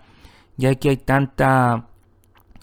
ya 0.56 0.74
que 0.76 0.88
hay 0.88 0.96
tanta 0.96 1.88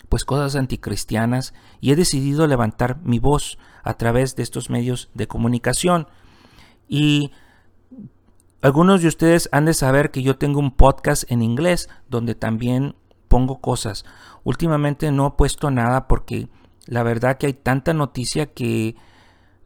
pues 0.10 0.26
cosas 0.26 0.56
anticristianas 0.56 1.54
y 1.80 1.92
he 1.92 1.96
decidido 1.96 2.48
levantar 2.48 2.98
mi 3.04 3.20
voz 3.20 3.60
a 3.84 3.94
través 3.94 4.36
de 4.36 4.42
estos 4.42 4.72
medios 4.72 5.12
de 5.14 5.28
comunicación. 5.28 6.08
Y 6.88 7.34
algunos 8.64 9.04
de 9.04 9.10
ustedes 9.10 9.48
han 9.52 9.66
de 9.66 9.76
saber 9.76 10.10
que 10.10 10.24
yo 10.24 10.40
tengo 10.40 10.60
un 10.60 10.72
podcast 10.72 11.32
en 11.32 11.44
inglés 11.44 11.88
donde 12.10 12.34
también 12.34 12.96
pongo 13.28 13.62
cosas. 13.62 14.06
Últimamente 14.46 15.12
no 15.12 15.28
he 15.28 15.32
puesto 15.32 15.72
nada 15.72 16.08
porque 16.08 16.48
la 16.86 17.04
verdad 17.04 17.38
que 17.38 17.48
hay 17.48 17.54
tanta 17.54 17.94
noticia 17.94 18.46
que 18.46 18.96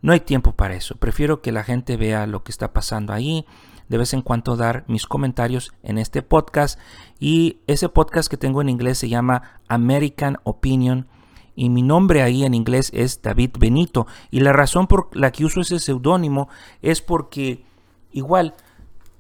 No 0.02 0.14
hay 0.14 0.22
tiempo 0.22 0.54
para 0.54 0.76
eso. 0.76 0.96
Prefiero 0.96 1.42
que 1.42 1.52
la 1.52 1.64
gente 1.64 1.98
vea 1.98 2.26
lo 2.26 2.44
que 2.44 2.52
está 2.52 2.72
pasando 2.72 3.12
ahí. 3.12 3.46
De 3.90 3.98
vez 3.98 4.14
en 4.14 4.22
cuando 4.22 4.56
dar 4.56 4.86
mis 4.88 5.06
comentarios 5.06 5.74
en 5.84 5.98
este 5.98 6.22
podcast. 6.22 6.80
Y 7.20 7.58
ese 7.68 7.90
podcast 7.90 8.30
que 8.30 8.38
tengo 8.38 8.62
en 8.62 8.70
inglés 8.70 8.98
se 8.98 9.10
llama 9.10 9.60
American 9.68 10.38
Opinion. 10.46 11.08
Y 11.56 11.70
mi 11.70 11.82
nombre 11.82 12.22
ahí 12.22 12.46
en 12.46 12.54
inglés 12.54 12.92
es 12.94 13.22
David 13.22 13.52
Benito. 13.60 14.08
Y 14.32 14.40
la 14.40 14.54
razón 14.54 14.88
por 14.88 15.10
la 15.14 15.32
que 15.34 15.44
uso 15.44 15.60
ese 15.60 15.80
seudónimo 15.80 16.48
es 16.82 17.02
porque 17.02 17.66
igual, 18.14 18.56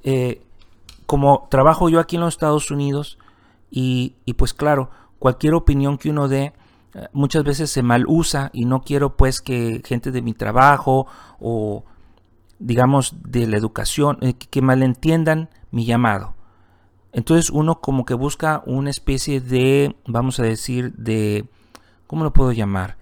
eh, 0.04 0.42
como 1.06 1.50
trabajo 1.52 1.90
yo 1.90 2.00
aquí 2.00 2.16
en 2.16 2.22
los 2.22 2.36
Estados 2.36 2.72
Unidos, 2.72 3.18
y, 3.70 4.16
y 4.24 4.34
pues 4.34 4.54
claro, 4.54 4.90
cualquier 5.20 5.54
opinión 5.54 5.98
que 5.98 6.10
uno 6.10 6.28
dé 6.28 6.54
eh, 6.94 7.08
muchas 7.14 7.44
veces 7.44 7.70
se 7.70 7.84
mal 7.84 8.06
usa 8.08 8.50
y 8.54 8.66
no 8.66 8.82
quiero 8.82 9.16
pues 9.16 9.42
que 9.42 9.82
gente 9.86 10.12
de 10.12 10.22
mi 10.22 10.34
trabajo 10.34 11.06
o 11.40 11.84
digamos 12.58 13.16
de 13.24 13.48
la 13.48 13.58
educación 13.58 14.18
eh, 14.22 14.34
que 14.34 14.62
malentiendan 14.62 15.50
mi 15.72 15.86
llamado. 15.86 16.36
Entonces 17.12 17.50
uno 17.50 17.80
como 17.82 18.06
que 18.06 18.14
busca 18.14 18.64
una 18.66 18.90
especie 18.90 19.42
de, 19.42 19.96
vamos 20.06 20.40
a 20.40 20.44
decir, 20.44 20.94
de, 20.94 21.48
¿cómo 22.08 22.24
lo 22.24 22.34
puedo 22.34 22.52
llamar? 22.52 22.98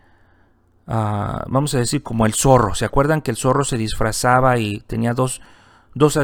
Ah, 0.85 1.43
vamos 1.49 1.73
a 1.75 1.79
decir 1.79 2.03
como 2.03 2.25
el 2.25 2.33
zorro. 2.33 2.73
¿Se 2.73 2.85
acuerdan 2.85 3.21
que 3.21 3.31
el 3.31 3.37
zorro 3.37 3.65
se 3.65 3.77
disfrazaba 3.77 4.57
y 4.57 4.79
tenía 4.81 5.13
dos, 5.13 5.41
dos, 5.93 6.17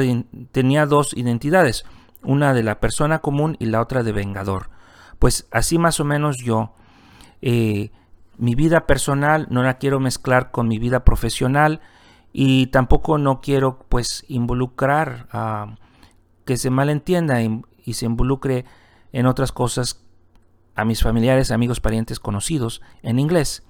tenía 0.52 0.86
dos 0.86 1.14
identidades? 1.16 1.84
Una 2.24 2.54
de 2.54 2.64
la 2.64 2.80
persona 2.80 3.20
común 3.20 3.58
y 3.60 3.66
la 3.66 3.82
otra 3.82 4.04
de 4.04 4.14
vengador. 4.14 4.70
Pues 5.24 5.48
así 5.52 5.78
más 5.78 6.02
o 6.02 6.04
menos 6.04 6.40
yo 6.40 6.74
eh, 7.42 7.92
mi 8.38 8.56
vida 8.56 8.86
personal 8.86 9.48
no 9.50 9.64
la 9.64 9.78
quiero 9.78 10.02
mezclar 10.02 10.52
con 10.52 10.68
mi 10.68 10.80
vida 10.80 11.06
profesional 11.06 11.80
y 12.34 12.68
tampoco 12.68 13.18
no 13.18 13.40
quiero 13.40 13.86
pues 13.88 14.26
involucrar 14.28 15.30
que 16.44 16.58
se 16.58 16.70
malentienda 16.70 17.42
y, 17.42 17.94
se 17.94 18.06
involucre 18.06 18.66
en 19.14 19.26
otras 19.26 19.54
cosas 19.54 20.04
a 20.76 20.84
mis 20.84 21.02
familiares, 21.02 21.52
amigos, 21.52 21.80
parientes, 21.80 22.20
conocidos 22.20 22.82
en 23.02 23.18
inglés, 23.18 23.64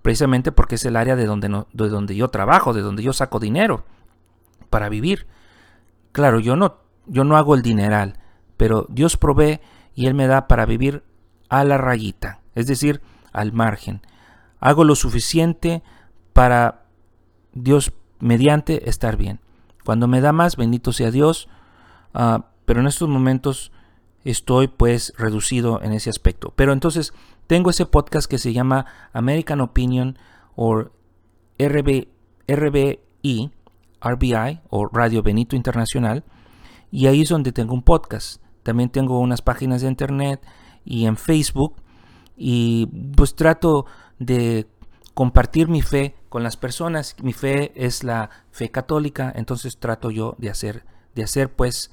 precisamente 0.00 0.52
porque 0.52 0.76
es 0.76 0.84
el 0.84 0.94
área 0.94 1.16
de 1.16 1.26
donde, 1.26 1.48
no, 1.48 1.66
de 1.72 1.88
donde 1.88 2.14
yo 2.14 2.28
trabajo, 2.28 2.72
de 2.72 2.82
donde 2.82 3.02
yo 3.02 3.12
saco 3.12 3.40
dinero 3.40 3.84
para 4.70 4.88
vivir. 4.88 5.26
Claro, 6.12 6.38
yo 6.38 6.54
no, 6.54 6.76
yo 7.06 7.24
no 7.24 7.36
hago 7.36 7.56
el 7.56 7.62
dineral, 7.62 8.20
pero 8.56 8.86
Dios 8.88 9.16
provee 9.16 9.58
y 9.94 10.06
Él 10.06 10.14
me 10.14 10.26
da 10.26 10.48
para 10.48 10.66
vivir 10.66 11.04
a 11.48 11.64
la 11.64 11.78
rayita 11.78 12.40
es 12.54 12.66
decir, 12.66 13.00
al 13.32 13.52
margen. 13.52 14.00
Hago 14.60 14.84
lo 14.84 14.94
suficiente 14.94 15.82
para 16.32 16.86
Dios 17.52 17.92
mediante 18.20 18.88
estar 18.88 19.16
bien. 19.16 19.40
Cuando 19.84 20.08
me 20.08 20.20
da 20.20 20.32
más, 20.32 20.56
bendito 20.56 20.92
sea 20.92 21.10
Dios, 21.10 21.48
ah, 22.14 22.46
pero 22.64 22.80
en 22.80 22.86
estos 22.86 23.08
momentos 23.08 23.72
estoy 24.24 24.68
pues 24.68 25.12
reducido 25.18 25.82
en 25.82 25.92
ese 25.92 26.10
aspecto. 26.10 26.52
Pero 26.56 26.72
entonces 26.72 27.12
tengo 27.46 27.70
ese 27.70 27.86
podcast 27.86 28.30
que 28.30 28.38
se 28.38 28.52
llama 28.52 28.86
American 29.12 29.60
Opinion 29.60 30.18
o 30.56 30.84
RB, 31.58 32.08
RBI, 32.48 33.52
RBI 34.00 34.60
o 34.70 34.86
Radio 34.86 35.22
Benito 35.22 35.56
Internacional, 35.56 36.24
y 36.90 37.08
ahí 37.08 37.22
es 37.22 37.28
donde 37.28 37.52
tengo 37.52 37.74
un 37.74 37.82
podcast. 37.82 38.40
También 38.64 38.90
tengo 38.90 39.20
unas 39.20 39.42
páginas 39.42 39.82
de 39.82 39.88
internet 39.88 40.44
y 40.84 41.06
en 41.06 41.16
Facebook 41.16 41.76
y 42.36 42.86
pues 43.16 43.36
trato 43.36 43.86
de 44.18 44.66
compartir 45.14 45.68
mi 45.68 45.82
fe 45.82 46.16
con 46.28 46.42
las 46.42 46.56
personas. 46.56 47.14
Mi 47.22 47.32
fe 47.32 47.72
es 47.76 48.02
la 48.02 48.30
fe 48.50 48.70
católica, 48.70 49.32
entonces 49.34 49.78
trato 49.78 50.10
yo 50.10 50.34
de 50.38 50.50
hacer, 50.50 50.84
de 51.14 51.22
hacer 51.22 51.52
pues, 51.54 51.92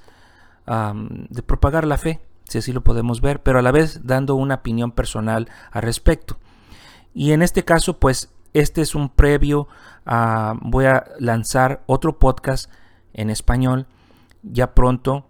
de 0.66 1.44
propagar 1.44 1.86
la 1.86 1.98
fe, 1.98 2.22
si 2.46 2.58
así 2.58 2.72
lo 2.72 2.82
podemos 2.82 3.22
ver, 3.22 3.44
pero 3.44 3.60
a 3.60 3.62
la 3.62 3.72
vez 3.72 4.02
dando 4.04 4.36
una 4.36 4.56
opinión 4.56 4.92
personal 4.92 5.50
al 5.72 5.82
respecto. 5.84 6.38
Y 7.14 7.34
en 7.34 7.42
este 7.42 7.66
caso, 7.66 8.00
pues, 8.00 8.34
este 8.54 8.82
es 8.82 8.96
un 8.96 9.10
previo 9.10 9.68
a, 10.06 10.56
voy 10.62 10.86
a 10.86 11.06
lanzar 11.20 11.84
otro 11.86 12.18
podcast 12.20 12.72
en 13.14 13.30
español 13.30 13.88
ya 14.44 14.74
pronto 14.74 15.26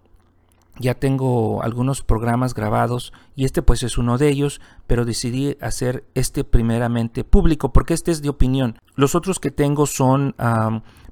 ya 0.80 0.96
tengo 0.96 1.64
algunos 1.64 2.02
programas 2.02 2.54
grabados 2.54 3.14
y 3.36 3.46
este 3.46 3.62
pues 3.62 3.84
es 3.84 3.98
uno 3.98 4.18
de 4.18 4.30
ellos, 4.30 4.62
pero 4.88 5.06
decidí 5.06 5.58
hacer 5.62 6.06
este 6.16 6.44
primeramente 6.44 7.24
público 7.24 7.74
porque 7.74 7.94
este 7.94 8.12
es 8.12 8.22
de 8.22 8.30
opinión. 8.30 8.80
Los 8.96 9.16
otros 9.16 9.40
que 9.40 9.52
tengo 9.52 9.86
son, 9.86 10.36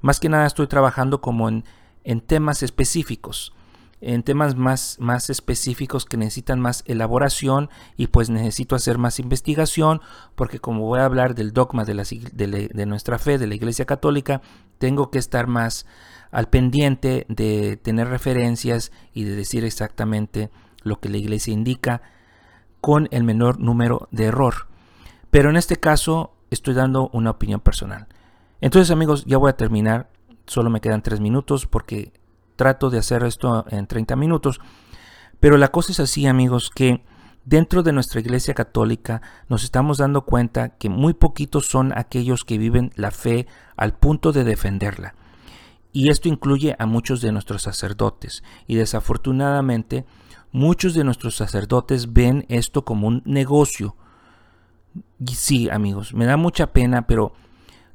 más 0.00 0.20
que 0.20 0.28
nada 0.28 0.46
estoy 0.46 0.66
trabajando 0.66 1.20
como 1.20 1.48
en, 1.48 1.64
en 2.04 2.20
temas 2.20 2.62
específicos 2.62 3.52
en 4.00 4.22
temas 4.22 4.56
más, 4.56 4.96
más 4.98 5.28
específicos 5.30 6.06
que 6.06 6.16
necesitan 6.16 6.58
más 6.58 6.82
elaboración 6.86 7.68
y 7.96 8.06
pues 8.06 8.30
necesito 8.30 8.74
hacer 8.74 8.98
más 8.98 9.20
investigación 9.20 10.00
porque 10.34 10.58
como 10.58 10.86
voy 10.86 11.00
a 11.00 11.04
hablar 11.04 11.34
del 11.34 11.52
dogma 11.52 11.84
de, 11.84 11.94
la, 11.94 12.04
de, 12.04 12.70
de 12.72 12.86
nuestra 12.86 13.18
fe, 13.18 13.36
de 13.36 13.46
la 13.46 13.54
Iglesia 13.54 13.84
Católica, 13.84 14.40
tengo 14.80 15.10
que 15.10 15.18
estar 15.18 15.46
más 15.46 15.86
al 16.30 16.48
pendiente 16.48 17.26
de 17.28 17.76
tener 17.76 18.08
referencias 18.08 18.92
y 19.12 19.24
de 19.24 19.36
decir 19.36 19.62
exactamente 19.64 20.50
lo 20.82 21.00
que 21.00 21.10
la 21.10 21.18
iglesia 21.18 21.52
indica 21.52 22.00
con 22.80 23.06
el 23.10 23.22
menor 23.22 23.60
número 23.60 24.08
de 24.10 24.24
error. 24.24 24.68
Pero 25.30 25.50
en 25.50 25.56
este 25.56 25.76
caso 25.76 26.32
estoy 26.50 26.72
dando 26.72 27.10
una 27.12 27.30
opinión 27.30 27.60
personal. 27.60 28.08
Entonces 28.62 28.90
amigos, 28.90 29.26
ya 29.26 29.36
voy 29.36 29.50
a 29.50 29.56
terminar. 29.56 30.08
Solo 30.46 30.70
me 30.70 30.80
quedan 30.80 31.02
tres 31.02 31.20
minutos 31.20 31.66
porque 31.66 32.12
trato 32.56 32.88
de 32.88 32.98
hacer 32.98 33.22
esto 33.24 33.66
en 33.68 33.86
30 33.86 34.16
minutos. 34.16 34.60
Pero 35.40 35.58
la 35.58 35.68
cosa 35.68 35.92
es 35.92 36.00
así 36.00 36.26
amigos 36.26 36.70
que 36.74 37.04
dentro 37.44 37.82
de 37.82 37.92
nuestra 37.92 38.20
iglesia 38.20 38.54
católica 38.54 39.22
nos 39.48 39.64
estamos 39.64 39.98
dando 39.98 40.22
cuenta 40.22 40.70
que 40.70 40.88
muy 40.88 41.14
poquitos 41.14 41.66
son 41.66 41.92
aquellos 41.96 42.44
que 42.44 42.58
viven 42.58 42.92
la 42.96 43.10
fe 43.10 43.46
al 43.76 43.94
punto 43.94 44.32
de 44.32 44.44
defenderla. 44.44 45.14
Y 45.92 46.10
esto 46.10 46.28
incluye 46.28 46.76
a 46.78 46.86
muchos 46.86 47.20
de 47.20 47.32
nuestros 47.32 47.62
sacerdotes. 47.62 48.44
Y 48.66 48.76
desafortunadamente, 48.76 50.04
muchos 50.52 50.94
de 50.94 51.04
nuestros 51.04 51.36
sacerdotes 51.36 52.12
ven 52.12 52.46
esto 52.48 52.84
como 52.84 53.08
un 53.08 53.22
negocio. 53.24 53.96
Y 55.18 55.34
sí, 55.34 55.68
amigos, 55.68 56.14
me 56.14 56.26
da 56.26 56.36
mucha 56.36 56.72
pena, 56.72 57.06
pero 57.06 57.32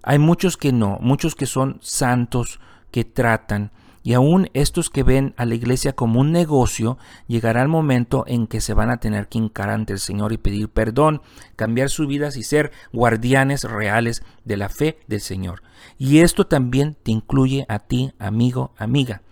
hay 0.03 0.19
muchos 0.19 0.57
que 0.57 0.71
no, 0.71 0.97
muchos 1.01 1.35
que 1.35 1.45
son 1.45 1.79
santos, 1.81 2.59
que 2.91 3.05
tratan, 3.05 3.71
y 4.05 4.13
aún 4.13 4.51
estos 4.53 4.91
que 4.91 5.01
ven 5.01 5.33
a 5.35 5.45
la 5.45 5.55
iglesia 5.55 5.93
como 5.93 6.19
un 6.19 6.31
negocio, 6.31 6.99
llegará 7.25 7.63
el 7.63 7.69
momento 7.69 8.23
en 8.27 8.45
que 8.45 8.61
se 8.61 8.75
van 8.75 8.91
a 8.91 8.97
tener 8.97 9.27
que 9.27 9.39
hincar 9.39 9.71
ante 9.71 9.93
el 9.93 9.99
Señor 9.99 10.31
y 10.31 10.37
pedir 10.37 10.69
perdón, 10.69 11.23
cambiar 11.55 11.89
sus 11.89 12.05
vidas 12.05 12.37
y 12.37 12.43
ser 12.43 12.71
guardianes 12.93 13.63
reales 13.63 14.21
de 14.43 14.57
la 14.57 14.69
fe 14.69 14.99
del 15.07 15.21
Señor. 15.21 15.63
Y 15.97 16.19
esto 16.19 16.45
también 16.45 16.95
te 17.01 17.09
incluye 17.09 17.65
a 17.67 17.79
ti, 17.79 18.13
amigo, 18.19 18.75
amiga. 18.77 19.23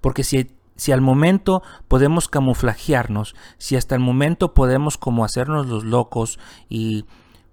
Porque 0.00 0.24
si 0.24 0.50
si 0.76 0.92
al 0.92 1.02
momento 1.02 1.62
podemos 1.88 2.28
camuflajearnos, 2.28 3.34
si 3.58 3.76
hasta 3.76 3.96
el 3.96 4.00
momento 4.00 4.54
podemos 4.54 4.96
como 4.96 5.26
hacernos 5.26 5.66
los 5.66 5.84
locos 5.84 6.38
y 6.70 7.04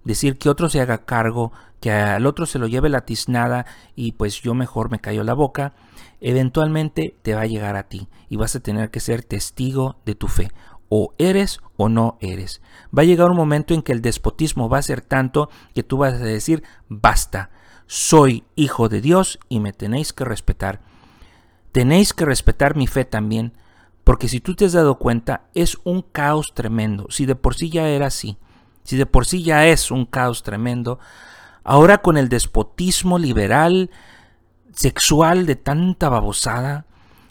decir 0.04 0.38
que 0.38 0.48
otro 0.48 0.70
se 0.70 0.80
haga 0.80 1.04
cargo, 1.04 1.52
que 1.86 1.92
al 1.92 2.26
otro 2.26 2.46
se 2.46 2.58
lo 2.58 2.66
lleve 2.66 2.88
la 2.88 3.02
tiznada 3.02 3.64
y 3.94 4.10
pues 4.10 4.42
yo 4.42 4.54
mejor 4.54 4.90
me 4.90 4.98
callo 4.98 5.22
la 5.22 5.34
boca, 5.34 5.72
eventualmente 6.20 7.14
te 7.22 7.36
va 7.36 7.42
a 7.42 7.46
llegar 7.46 7.76
a 7.76 7.84
ti 7.84 8.08
y 8.28 8.34
vas 8.34 8.56
a 8.56 8.60
tener 8.60 8.90
que 8.90 8.98
ser 8.98 9.22
testigo 9.22 9.94
de 10.04 10.16
tu 10.16 10.26
fe. 10.26 10.50
O 10.88 11.14
eres 11.16 11.60
o 11.76 11.88
no 11.88 12.18
eres. 12.20 12.60
Va 12.96 13.02
a 13.02 13.04
llegar 13.04 13.30
un 13.30 13.36
momento 13.36 13.72
en 13.72 13.82
que 13.82 13.92
el 13.92 14.02
despotismo 14.02 14.68
va 14.68 14.78
a 14.78 14.82
ser 14.82 15.00
tanto 15.00 15.48
que 15.76 15.84
tú 15.84 15.98
vas 15.98 16.14
a 16.14 16.18
decir, 16.18 16.64
basta, 16.88 17.50
soy 17.86 18.42
hijo 18.56 18.88
de 18.88 19.00
Dios 19.00 19.38
y 19.48 19.60
me 19.60 19.72
tenéis 19.72 20.12
que 20.12 20.24
respetar. 20.24 20.80
Tenéis 21.70 22.12
que 22.12 22.24
respetar 22.24 22.74
mi 22.74 22.88
fe 22.88 23.04
también, 23.04 23.52
porque 24.02 24.26
si 24.26 24.40
tú 24.40 24.56
te 24.56 24.64
has 24.64 24.72
dado 24.72 24.98
cuenta, 24.98 25.44
es 25.54 25.78
un 25.84 26.02
caos 26.02 26.46
tremendo. 26.52 27.06
Si 27.10 27.26
de 27.26 27.36
por 27.36 27.54
sí 27.54 27.70
ya 27.70 27.88
era 27.88 28.06
así, 28.06 28.38
si 28.82 28.96
de 28.96 29.06
por 29.06 29.24
sí 29.24 29.44
ya 29.44 29.68
es 29.68 29.92
un 29.92 30.04
caos 30.04 30.42
tremendo, 30.42 30.98
ahora 31.66 31.98
con 31.98 32.16
el 32.16 32.28
despotismo 32.28 33.18
liberal, 33.18 33.90
sexual 34.72 35.46
de 35.46 35.56
tanta 35.56 36.08
babosada, 36.08 36.86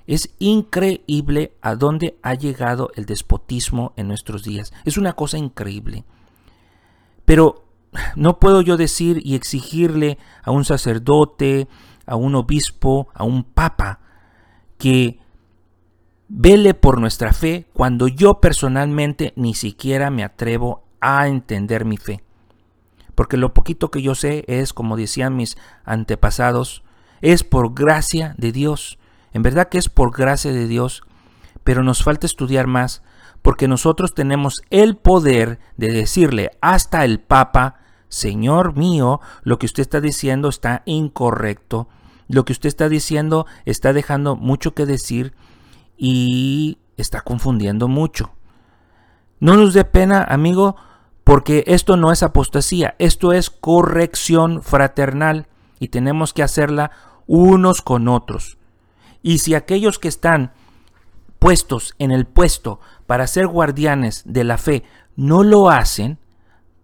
es 0.07 0.35
increíble 0.39 1.53
a 1.61 1.75
dónde 1.75 2.19
ha 2.21 2.33
llegado 2.33 2.91
el 2.95 3.05
despotismo 3.05 3.93
en 3.95 4.09
nuestros 4.09 4.43
días. 4.43 4.73
Es 4.83 4.97
una 4.97 5.13
cosa 5.13 5.37
increíble. 5.37 6.03
Pero 7.23 7.63
no 8.17 8.37
puedo 8.37 8.61
yo 8.61 8.75
decir 8.75 9.21
y 9.23 9.35
exigirle 9.35 10.17
a 10.43 10.51
un 10.51 10.65
sacerdote, 10.65 11.69
a 12.05 12.17
un 12.17 12.35
obispo, 12.35 13.07
a 13.13 13.23
un 13.23 13.45
papa, 13.45 14.01
que 14.77 15.17
vele 16.27 16.73
por 16.73 16.99
nuestra 16.99 17.31
fe 17.31 17.67
cuando 17.71 18.09
yo 18.09 18.41
personalmente 18.41 19.31
ni 19.37 19.53
siquiera 19.53 20.09
me 20.09 20.25
atrevo 20.25 20.83
a 20.99 21.29
entender 21.29 21.85
mi 21.85 21.95
fe. 21.95 22.24
Porque 23.15 23.37
lo 23.37 23.53
poquito 23.53 23.89
que 23.89 24.01
yo 24.01 24.13
sé 24.13 24.43
es, 24.47 24.73
como 24.73 24.97
decían 24.97 25.35
mis 25.35 25.57
antepasados, 25.85 26.83
es 27.21 27.43
por 27.43 27.73
gracia 27.73 28.35
de 28.37 28.51
Dios. 28.51 28.99
En 29.33 29.41
verdad 29.41 29.69
que 29.69 29.77
es 29.77 29.89
por 29.89 30.15
gracia 30.15 30.51
de 30.51 30.67
Dios, 30.67 31.03
pero 31.63 31.83
nos 31.83 32.03
falta 32.03 32.25
estudiar 32.25 32.67
más, 32.67 33.01
porque 33.41 33.67
nosotros 33.67 34.13
tenemos 34.13 34.61
el 34.69 34.97
poder 34.97 35.59
de 35.77 35.91
decirle 35.91 36.51
hasta 36.61 37.05
el 37.05 37.19
Papa, 37.19 37.79
Señor 38.09 38.77
mío, 38.77 39.19
lo 39.43 39.59
que 39.59 39.65
usted 39.65 39.81
está 39.81 40.01
diciendo 40.01 40.49
está 40.49 40.83
incorrecto, 40.85 41.87
lo 42.27 42.45
que 42.45 42.53
usted 42.53 42.67
está 42.67 42.89
diciendo 42.89 43.45
está 43.65 43.93
dejando 43.93 44.35
mucho 44.35 44.73
que 44.73 44.85
decir 44.85 45.33
y 45.97 46.77
está 46.97 47.21
confundiendo 47.21 47.87
mucho. 47.87 48.31
No 49.39 49.55
nos 49.55 49.73
dé 49.73 49.85
pena, 49.85 50.23
amigo, 50.23 50.75
porque 51.25 51.63
esto 51.65 51.97
no 51.97 52.11
es 52.11 52.21
apostasía, 52.21 52.95
esto 52.99 53.33
es 53.33 53.49
corrección 53.49 54.61
fraternal 54.61 55.47
y 55.79 55.87
tenemos 55.87 56.33
que 56.33 56.43
hacerla 56.43 56.91
unos 57.25 57.81
con 57.81 58.07
otros. 58.07 58.59
Y 59.23 59.39
si 59.39 59.55
aquellos 59.55 59.97
que 59.97 60.07
están 60.07 60.53
puestos 61.39 61.95
en 61.97 62.11
el 62.11 62.25
puesto 62.27 62.79
para 63.07 63.25
ser 63.25 63.47
guardianes 63.47 64.21
de 64.25 64.43
la 64.43 64.59
fe 64.59 64.83
no 65.15 65.43
lo 65.43 65.71
hacen, 65.71 66.19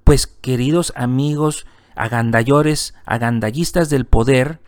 pues 0.03 0.25
queridos 0.25 0.91
amigos 0.95 1.67
agandallores, 1.95 2.95
agandallistas 3.05 3.91
del 3.91 4.05
poder, 4.05 4.59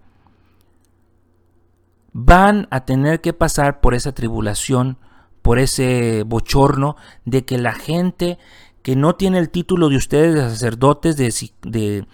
van 2.12 2.68
a 2.70 2.86
tener 2.86 3.22
que 3.22 3.34
pasar 3.34 3.82
por 3.82 3.96
esa 3.96 4.12
tribulación, 4.12 5.00
por 5.42 5.58
ese 5.58 6.22
bochorno 6.28 6.96
de 7.26 7.44
que 7.44 7.58
la 7.58 7.74
gente 7.74 8.38
que 8.84 8.96
no 8.98 9.15
tiene 9.15 9.39
el 9.39 9.50
título 9.50 9.89
de 9.89 9.96
ustedes 9.96 10.36
de 10.36 10.50
sacerdotes, 10.50 11.15
de, 11.15 12.06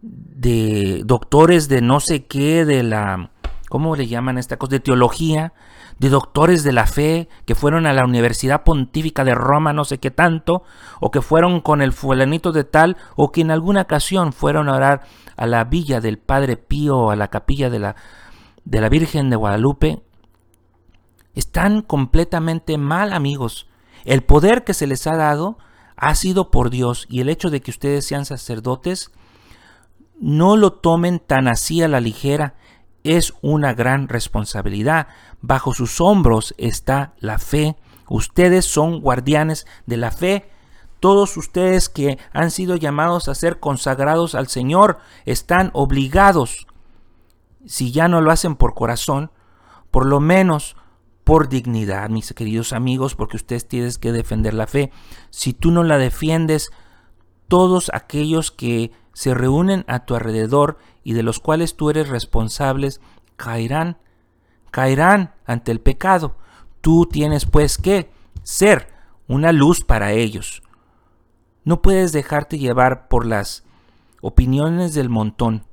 de, 0.00 1.02
doctores 1.04 1.68
de 1.68 1.82
no 1.82 2.00
sé 2.00 2.24
qué, 2.24 2.64
de 2.64 2.82
la, 2.82 3.30
¿cómo 3.68 3.94
le 3.94 4.06
llaman 4.06 4.38
esta 4.38 4.56
cosa? 4.56 4.70
De 4.70 4.80
teología, 4.80 5.52
de 5.98 6.08
doctores 6.08 6.64
de 6.64 6.72
la 6.72 6.86
fe 6.86 7.28
que 7.44 7.54
fueron 7.54 7.86
a 7.86 7.92
la 7.92 8.04
Universidad 8.04 8.64
Pontífica 8.64 9.22
de 9.22 9.34
Roma, 9.34 9.74
no 9.74 9.84
sé 9.84 9.98
qué 9.98 10.10
tanto, 10.10 10.62
o 10.98 11.10
que 11.10 11.20
fueron 11.20 11.60
con 11.60 11.82
el 11.82 11.92
fulanito 11.92 12.52
de 12.52 12.64
tal, 12.64 12.96
o 13.14 13.30
que 13.30 13.42
en 13.42 13.50
alguna 13.50 13.82
ocasión 13.82 14.32
fueron 14.32 14.70
a 14.70 14.76
orar 14.76 15.02
a 15.36 15.46
la 15.46 15.64
villa 15.64 16.00
del 16.00 16.18
Padre 16.18 16.56
Pío, 16.56 17.10
a 17.10 17.16
la 17.16 17.28
capilla 17.28 17.68
de 17.68 17.80
la, 17.80 17.96
de 18.64 18.80
la 18.80 18.88
Virgen 18.88 19.28
de 19.28 19.36
Guadalupe, 19.36 20.02
están 21.34 21.82
completamente 21.82 22.78
mal, 22.78 23.12
amigos. 23.12 23.68
El 24.04 24.22
poder 24.22 24.64
que 24.64 24.72
se 24.72 24.86
les 24.86 25.06
ha 25.06 25.14
dado 25.14 25.58
ha 26.00 26.14
sido 26.14 26.50
por 26.50 26.70
Dios 26.70 27.06
y 27.10 27.20
el 27.20 27.28
hecho 27.28 27.50
de 27.50 27.60
que 27.60 27.70
ustedes 27.70 28.06
sean 28.06 28.24
sacerdotes, 28.24 29.10
no 30.20 30.56
lo 30.56 30.72
tomen 30.72 31.18
tan 31.18 31.48
así 31.48 31.82
a 31.82 31.88
la 31.88 32.00
ligera, 32.00 32.54
es 33.04 33.34
una 33.42 33.74
gran 33.74 34.08
responsabilidad. 34.08 35.08
Bajo 35.40 35.74
sus 35.74 36.00
hombros 36.00 36.54
está 36.58 37.14
la 37.18 37.38
fe. 37.38 37.76
Ustedes 38.08 38.64
son 38.64 39.00
guardianes 39.00 39.66
de 39.86 39.96
la 39.96 40.10
fe. 40.10 40.50
Todos 41.00 41.36
ustedes 41.36 41.88
que 41.88 42.18
han 42.32 42.50
sido 42.50 42.76
llamados 42.76 43.28
a 43.28 43.34
ser 43.34 43.60
consagrados 43.60 44.34
al 44.34 44.48
Señor 44.48 44.98
están 45.24 45.70
obligados, 45.72 46.66
si 47.66 47.92
ya 47.92 48.08
no 48.08 48.20
lo 48.20 48.32
hacen 48.32 48.56
por 48.56 48.74
corazón, 48.74 49.30
por 49.90 50.06
lo 50.06 50.20
menos 50.20 50.76
por 51.28 51.50
dignidad, 51.50 52.08
mis 52.08 52.32
queridos 52.32 52.72
amigos, 52.72 53.14
porque 53.14 53.36
ustedes 53.36 53.68
tienen 53.68 53.92
que 54.00 54.12
defender 54.12 54.54
la 54.54 54.66
fe. 54.66 54.90
Si 55.28 55.52
tú 55.52 55.70
no 55.70 55.84
la 55.84 55.98
defiendes, 55.98 56.70
todos 57.48 57.90
aquellos 57.92 58.50
que 58.50 58.92
se 59.12 59.34
reúnen 59.34 59.84
a 59.88 60.06
tu 60.06 60.14
alrededor 60.14 60.78
y 61.04 61.12
de 61.12 61.22
los 61.22 61.38
cuales 61.38 61.76
tú 61.76 61.90
eres 61.90 62.08
responsables, 62.08 63.02
caerán, 63.36 63.98
caerán 64.70 65.34
ante 65.44 65.70
el 65.70 65.82
pecado. 65.82 66.34
Tú 66.80 67.04
tienes 67.04 67.44
pues 67.44 67.76
que 67.76 68.10
ser 68.42 68.88
una 69.26 69.52
luz 69.52 69.84
para 69.84 70.12
ellos. 70.12 70.62
No 71.62 71.82
puedes 71.82 72.12
dejarte 72.12 72.58
llevar 72.58 73.06
por 73.08 73.26
las 73.26 73.64
opiniones 74.22 74.94
del 74.94 75.10
montón, 75.10 75.66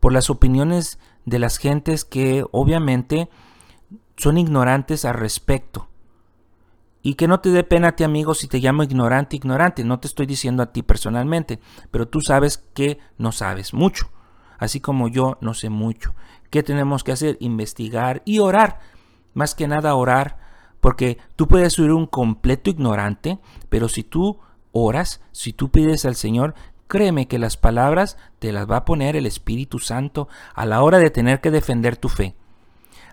por 0.00 0.12
las 0.12 0.28
opiniones 0.28 0.98
de 1.24 1.38
las 1.38 1.56
gentes 1.56 2.04
que 2.04 2.44
obviamente 2.50 3.30
son 4.16 4.38
ignorantes 4.38 5.04
al 5.04 5.14
respecto. 5.14 5.88
Y 7.02 7.14
que 7.14 7.26
no 7.26 7.40
te 7.40 7.50
dé 7.50 7.64
pena 7.64 7.88
a 7.88 7.96
ti, 7.96 8.04
amigo, 8.04 8.34
si 8.34 8.46
te 8.46 8.60
llamo 8.60 8.84
ignorante, 8.84 9.34
ignorante. 9.34 9.82
No 9.82 9.98
te 9.98 10.06
estoy 10.06 10.26
diciendo 10.26 10.62
a 10.62 10.72
ti 10.72 10.82
personalmente, 10.82 11.58
pero 11.90 12.06
tú 12.06 12.20
sabes 12.20 12.58
que 12.74 12.98
no 13.18 13.32
sabes 13.32 13.74
mucho. 13.74 14.10
Así 14.58 14.78
como 14.80 15.08
yo 15.08 15.36
no 15.40 15.54
sé 15.54 15.68
mucho. 15.68 16.14
¿Qué 16.50 16.62
tenemos 16.62 17.02
que 17.02 17.10
hacer? 17.10 17.36
Investigar 17.40 18.22
y 18.24 18.38
orar. 18.38 18.78
Más 19.34 19.56
que 19.56 19.66
nada 19.66 19.96
orar, 19.96 20.38
porque 20.80 21.18
tú 21.34 21.48
puedes 21.48 21.72
ser 21.72 21.90
un 21.90 22.06
completo 22.06 22.70
ignorante, 22.70 23.40
pero 23.68 23.88
si 23.88 24.04
tú 24.04 24.38
oras, 24.70 25.20
si 25.32 25.52
tú 25.52 25.70
pides 25.70 26.04
al 26.04 26.14
Señor, 26.14 26.54
créeme 26.86 27.26
que 27.26 27.38
las 27.38 27.56
palabras 27.56 28.18
te 28.38 28.52
las 28.52 28.70
va 28.70 28.76
a 28.76 28.84
poner 28.84 29.16
el 29.16 29.26
Espíritu 29.26 29.80
Santo 29.80 30.28
a 30.54 30.66
la 30.66 30.82
hora 30.82 30.98
de 30.98 31.10
tener 31.10 31.40
que 31.40 31.50
defender 31.50 31.96
tu 31.96 32.08
fe 32.08 32.36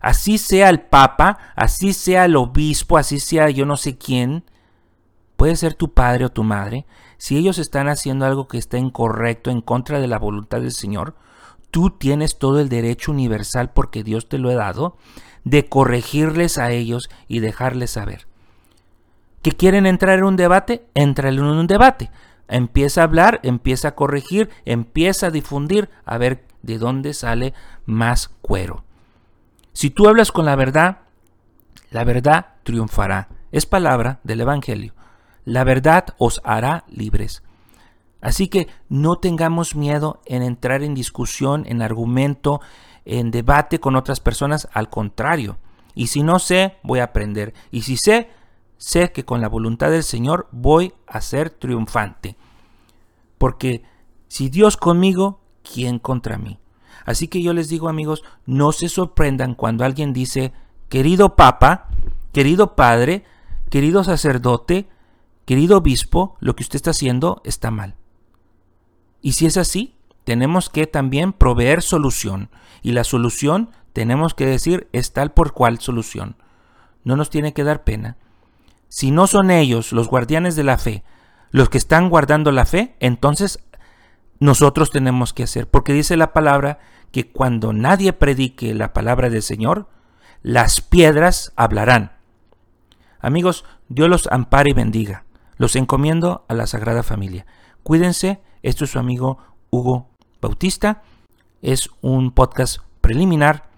así 0.02 0.38
sea 0.38 0.70
el 0.70 0.82
papa, 0.82 1.38
así 1.56 1.94
sea 1.94 2.26
el 2.26 2.36
obispo, 2.36 2.98
así 2.98 3.20
sea 3.20 3.50
yo 3.50 3.66
no 3.66 3.78
sé 3.78 3.98
quién, 3.98 4.44
puede 5.36 5.56
ser 5.56 5.74
tu 5.74 5.94
padre 5.94 6.26
o 6.26 6.32
tu 6.32 6.44
madre, 6.44 6.86
si 7.18 7.38
ellos 7.38 7.58
están 7.58 7.88
haciendo 7.88 8.26
algo 8.26 8.48
que 8.48 8.58
está 8.58 8.78
incorrecto, 8.78 9.52
en 9.52 9.62
contra 9.62 10.00
de 10.00 10.08
la 10.08 10.20
voluntad 10.20 10.62
del 10.62 10.72
Señor, 10.72 11.16
tú 11.72 11.92
tienes 11.92 12.40
todo 12.40 12.60
el 12.60 12.70
derecho 12.70 13.12
universal 13.12 13.72
porque 13.72 14.04
Dios 14.04 14.30
te 14.30 14.38
lo 14.38 14.50
ha 14.50 14.56
dado 14.56 14.98
de 15.44 15.68
corregirles 15.68 16.58
a 16.58 16.72
ellos 16.72 17.10
y 17.28 17.40
dejarles 17.40 17.92
saber. 17.92 18.28
¿Que 19.42 19.52
quieren 19.52 19.86
entrar 19.86 20.20
en 20.20 20.26
un 20.26 20.36
debate? 20.36 20.86
Entra 20.94 21.30
en 21.30 21.40
un 21.42 21.68
debate. 21.68 22.12
Empieza 22.48 23.02
a 23.02 23.04
hablar, 23.06 23.40
empieza 23.44 23.90
a 23.90 23.96
corregir, 23.96 24.50
empieza 24.66 25.28
a 25.28 25.32
difundir, 25.32 25.90
a 26.06 26.18
ver 26.18 26.46
de 26.62 26.78
dónde 26.78 27.14
sale 27.14 27.54
más 27.86 28.30
cuero. 28.42 28.84
Si 29.80 29.92
tú 29.92 30.10
hablas 30.10 30.34
con 30.34 30.44
la 30.44 30.58
verdad, 30.58 30.98
la 31.90 32.04
verdad 32.04 32.56
triunfará. 32.64 33.30
Es 33.54 33.66
palabra 33.66 34.20
del 34.26 34.42
Evangelio. 34.42 34.94
La 35.46 35.64
verdad 35.64 36.08
os 36.18 36.42
hará 36.44 36.84
libres. 36.90 37.44
Así 38.20 38.50
que 38.50 38.68
no 38.90 39.20
tengamos 39.20 39.76
miedo 39.76 40.20
en 40.26 40.44
entrar 40.44 40.84
en 40.84 40.96
discusión, 40.96 41.64
en 41.66 41.82
argumento, 41.82 42.60
en 43.06 43.32
debate 43.32 43.80
con 43.80 43.96
otras 43.96 44.20
personas. 44.20 44.68
Al 44.74 44.90
contrario. 44.90 45.60
Y 45.96 46.08
si 46.08 46.24
no 46.24 46.40
sé, 46.40 46.76
voy 46.84 47.00
a 47.00 47.06
aprender. 47.06 47.54
Y 47.72 47.84
si 47.84 47.96
sé, 47.96 48.30
sé 48.76 49.14
que 49.14 49.24
con 49.24 49.40
la 49.40 49.48
voluntad 49.48 49.92
del 49.92 50.04
Señor 50.04 50.50
voy 50.52 50.94
a 51.08 51.22
ser 51.22 51.52
triunfante. 51.52 52.36
Porque 53.38 53.84
si 54.28 54.50
Dios 54.50 54.76
conmigo, 54.76 55.40
¿quién 55.64 56.00
contra 56.00 56.38
mí? 56.38 56.60
Así 57.10 57.28
que 57.28 57.42
yo 57.42 57.54
les 57.54 57.70
digo 57.70 57.90
amigos, 57.90 58.24
no 58.46 58.72
se 58.72 58.88
sorprendan 58.88 59.56
cuando 59.56 59.84
alguien 59.84 60.14
dice, 60.14 60.54
querido 60.90 61.36
papa, 61.36 61.88
querido 62.34 62.76
padre, 62.76 63.24
querido 63.72 64.04
sacerdote, 64.04 64.88
querido 65.46 65.80
obispo, 65.80 66.38
lo 66.40 66.56
que 66.56 66.62
usted 66.62 66.76
está 66.76 66.92
haciendo 66.92 67.42
está 67.44 67.72
mal. 67.72 67.96
Y 69.24 69.32
si 69.32 69.48
es 69.48 69.58
así, 69.58 69.96
tenemos 70.24 70.70
que 70.70 70.86
también 70.86 71.34
proveer 71.34 71.82
solución. 71.82 72.52
Y 72.84 72.92
la 72.92 73.04
solución, 73.04 73.72
tenemos 73.92 74.36
que 74.36 74.46
decir, 74.46 74.88
es 74.94 75.12
tal 75.12 75.32
por 75.32 75.54
cual 75.54 75.80
solución. 75.80 76.36
No 77.04 77.16
nos 77.16 77.32
tiene 77.32 77.54
que 77.54 77.64
dar 77.64 77.84
pena. 77.84 78.18
Si 78.88 79.10
no 79.10 79.26
son 79.26 79.50
ellos 79.50 79.94
los 79.94 80.10
guardianes 80.10 80.56
de 80.56 80.64
la 80.64 80.78
fe, 80.78 81.04
los 81.50 81.70
que 81.70 81.80
están 81.80 82.08
guardando 82.08 82.52
la 82.52 82.66
fe, 82.66 82.96
entonces 83.00 83.58
nosotros 84.40 84.92
tenemos 84.92 85.34
que 85.34 85.42
hacer. 85.42 85.68
Porque 85.68 85.92
dice 85.92 86.16
la 86.16 86.34
palabra 86.34 86.78
que 87.12 87.32
cuando 87.32 87.74
nadie 87.74 88.14
predique 88.14 88.74
la 88.74 88.94
palabra 88.94 89.30
del 89.30 89.42
Señor, 89.42 89.88
las 90.42 90.82
piedras 90.82 91.54
hablarán. 91.56 92.14
Amigos, 93.20 93.66
Dios 93.90 94.10
los 94.10 94.28
ampare 94.28 94.72
y 94.72 94.74
bendiga. 94.74 95.26
Los 95.58 95.76
encomiendo 95.76 96.46
a 96.48 96.54
la 96.54 96.68
Sagrada 96.68 97.04
Familia. 97.04 97.46
Cuídense, 97.84 98.40
esto 98.64 98.86
es 98.86 98.92
su 98.92 99.00
amigo 99.00 99.40
Hugo 99.70 100.08
Bautista. 100.42 101.02
Es 101.62 101.90
un 102.02 102.32
podcast 102.32 102.78
preliminar 103.02 103.70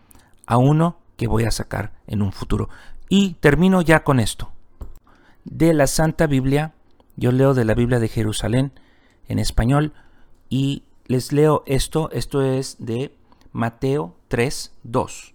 a 0.45 0.57
uno 0.57 0.99
que 1.17 1.27
voy 1.27 1.45
a 1.45 1.51
sacar 1.51 1.93
en 2.05 2.21
un 2.21 2.31
futuro. 2.31 2.69
Y 3.09 3.33
termino 3.39 3.81
ya 3.81 4.03
con 4.03 4.19
esto. 4.19 4.51
De 5.43 5.73
la 5.73 5.87
Santa 5.87 6.27
Biblia, 6.27 6.73
yo 7.15 7.31
leo 7.31 7.53
de 7.53 7.65
la 7.65 7.73
Biblia 7.73 7.99
de 7.99 8.09
Jerusalén 8.09 8.73
en 9.27 9.39
español 9.39 9.93
y 10.49 10.83
les 11.05 11.31
leo 11.31 11.63
esto. 11.65 12.09
Esto 12.11 12.43
es 12.43 12.77
de 12.79 13.15
Mateo 13.51 14.15
3, 14.29 14.73
2. 14.83 15.33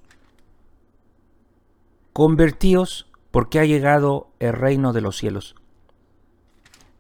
Convertíos 2.13 3.11
porque 3.31 3.61
ha 3.61 3.65
llegado 3.65 4.31
el 4.39 4.55
reino 4.55 4.93
de 4.93 5.03
los 5.03 5.17
cielos. 5.17 5.55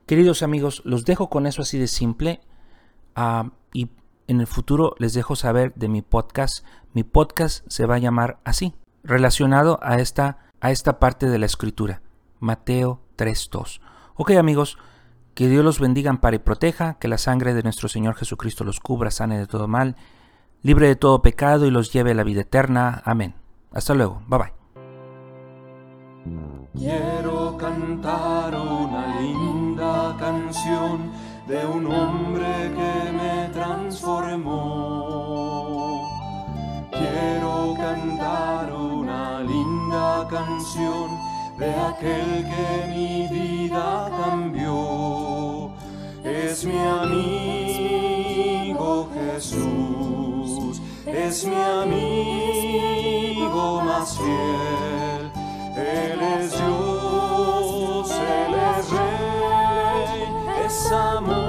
Queridos 0.07 0.43
amigos, 0.43 0.83
los 0.85 1.05
dejo 1.05 1.31
con 1.31 1.47
eso 1.47 1.63
así 1.63 1.79
de 1.79 1.89
simple. 1.89 2.41
Ah, 3.15 3.51
y 3.73 3.89
en 4.27 4.41
el 4.41 4.47
futuro 4.47 4.95
les 4.99 5.15
dejo 5.15 5.37
saber 5.37 5.73
de 5.75 5.89
mi 5.89 6.03
podcast. 6.03 6.65
Mi 6.93 7.03
podcast 7.03 7.65
se 7.69 7.87
va 7.87 7.95
a 7.95 8.01
llamar 8.01 8.39
así, 8.45 8.75
relacionado 9.03 9.79
a 9.83 9.97
esta, 9.97 10.51
a 10.61 10.71
esta 10.71 10.99
parte 10.99 11.29
de 11.29 11.39
la 11.39 11.47
escritura. 11.47 12.03
Mateo 12.41 13.01
3.2. 13.17 13.81
Ok 14.17 14.33
amigos, 14.33 14.79
que 15.35 15.49
Dios 15.49 15.65
los 15.65 15.81
bendiga, 15.81 16.11
ampare 16.11 16.37
y 16.37 16.41
proteja, 16.41 16.99
que 16.99 17.09
la 17.09 17.19
sangre 17.19 17.55
de 17.55 17.63
nuestro 17.63 17.89
Señor 17.89 18.17
Jesucristo 18.17 18.65
los 18.65 18.81
cubra, 18.81 19.11
sane 19.11 19.39
de 19.39 19.47
todo 19.47 19.69
mal, 19.69 19.97
libre 20.67 20.89
de 20.89 20.97
todo 20.97 21.23
pecado 21.23 21.65
y 21.67 21.71
los 21.71 21.93
lleve 21.93 22.11
a 22.11 22.15
la 22.15 22.25
vida 22.25 22.41
eterna. 22.41 23.01
Amén. 23.05 23.35
Hasta 23.71 23.95
luego. 23.95 24.21
Bye 24.27 24.39
bye. 24.41 24.53
Quiero 26.77 27.57
cantar 27.57 28.53
una 28.53 29.21
linda 29.21 30.17
canción 30.19 31.13
de 31.47 31.65
un 31.65 31.87
hombre 31.87 32.73
que 32.79 33.13
me 33.13 33.49
transformó. 33.53 34.51
Quiero 36.91 37.75
cantar 37.77 38.73
una 38.73 39.43
linda 39.43 40.27
canción 40.29 41.11
de 41.61 41.71
aquel 41.71 42.45
que 42.51 42.87
mi 42.89 43.29
vida 43.29 44.11
cambió. 44.21 45.71
Es 46.25 46.65
mi 46.65 46.77
amigo 46.77 47.87
Jesús, 49.15 50.16
es 51.07 51.45
mi 51.45 51.55
amigo 51.55 52.71
más 53.83 54.17
fiel. 54.17 55.31
Él 55.77 56.21
es 56.41 56.53
Dios, 56.53 58.11
Él 58.11 58.55
es 58.79 58.91
Rey, 58.91 60.29
es 60.67 60.93
amor 60.93 61.46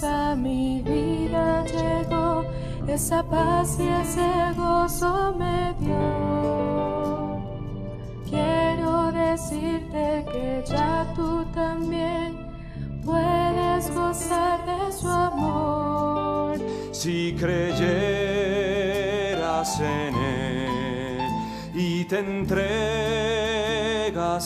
A 0.00 0.34
mi 0.34 0.80
vida 0.82 1.64
llegó, 1.64 2.44
esa 2.88 3.22
paz 3.22 3.78
y 3.78 3.86
ese 3.86 4.52
gozo 4.56 5.34
me 5.38 5.74
dio. 5.78 7.38
Quiero 8.28 9.12
decirte 9.12 10.24
que 10.32 10.64
ya 10.66 11.06
tú 11.14 11.44
también 11.54 12.36
puedes 13.04 13.94
gozar 13.94 14.64
de 14.66 14.90
su 14.92 15.08
amor. 15.08 16.58
Si 16.90 17.36
creyeras 17.38 17.78
en 19.78 20.14
Él 20.16 21.20
y 21.74 22.04
te 22.06 22.18
entregas 22.18 23.22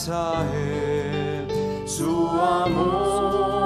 a 0.09 0.45
Él, 0.53 1.47
su 1.87 2.27
amor 2.29 3.56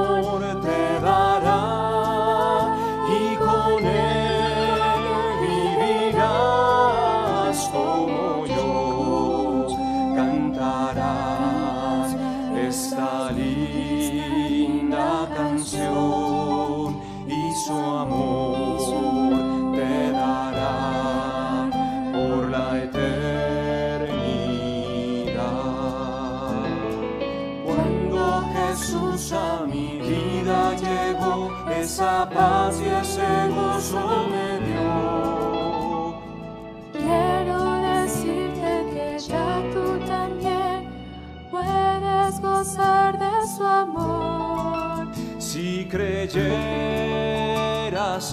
Si 45.62 45.86
creyeras 45.86 46.34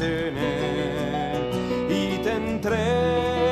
en 0.00 0.38
Él 0.38 1.90
y 1.90 2.16
te 2.22 2.32
entregas 2.36 3.44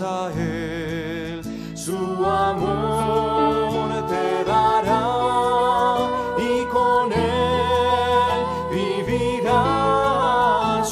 a 0.00 0.30
Él, 0.32 1.42
su 1.74 2.24
amor 2.24 4.06
te 4.08 4.44
dará 4.50 6.08
y 6.38 6.64
con 6.72 7.12
Él 7.12 8.46
vivirás 8.72 9.36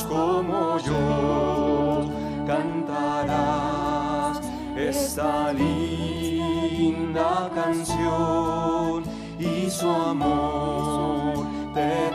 como 0.05 0.77
yo, 0.77 2.05
cantarás 2.47 4.43
esta 4.77 5.55
linda 5.55 7.51
canción 7.55 9.05
y 9.39 9.71
su 9.71 9.89
amor 9.89 10.82
te 11.75 12.12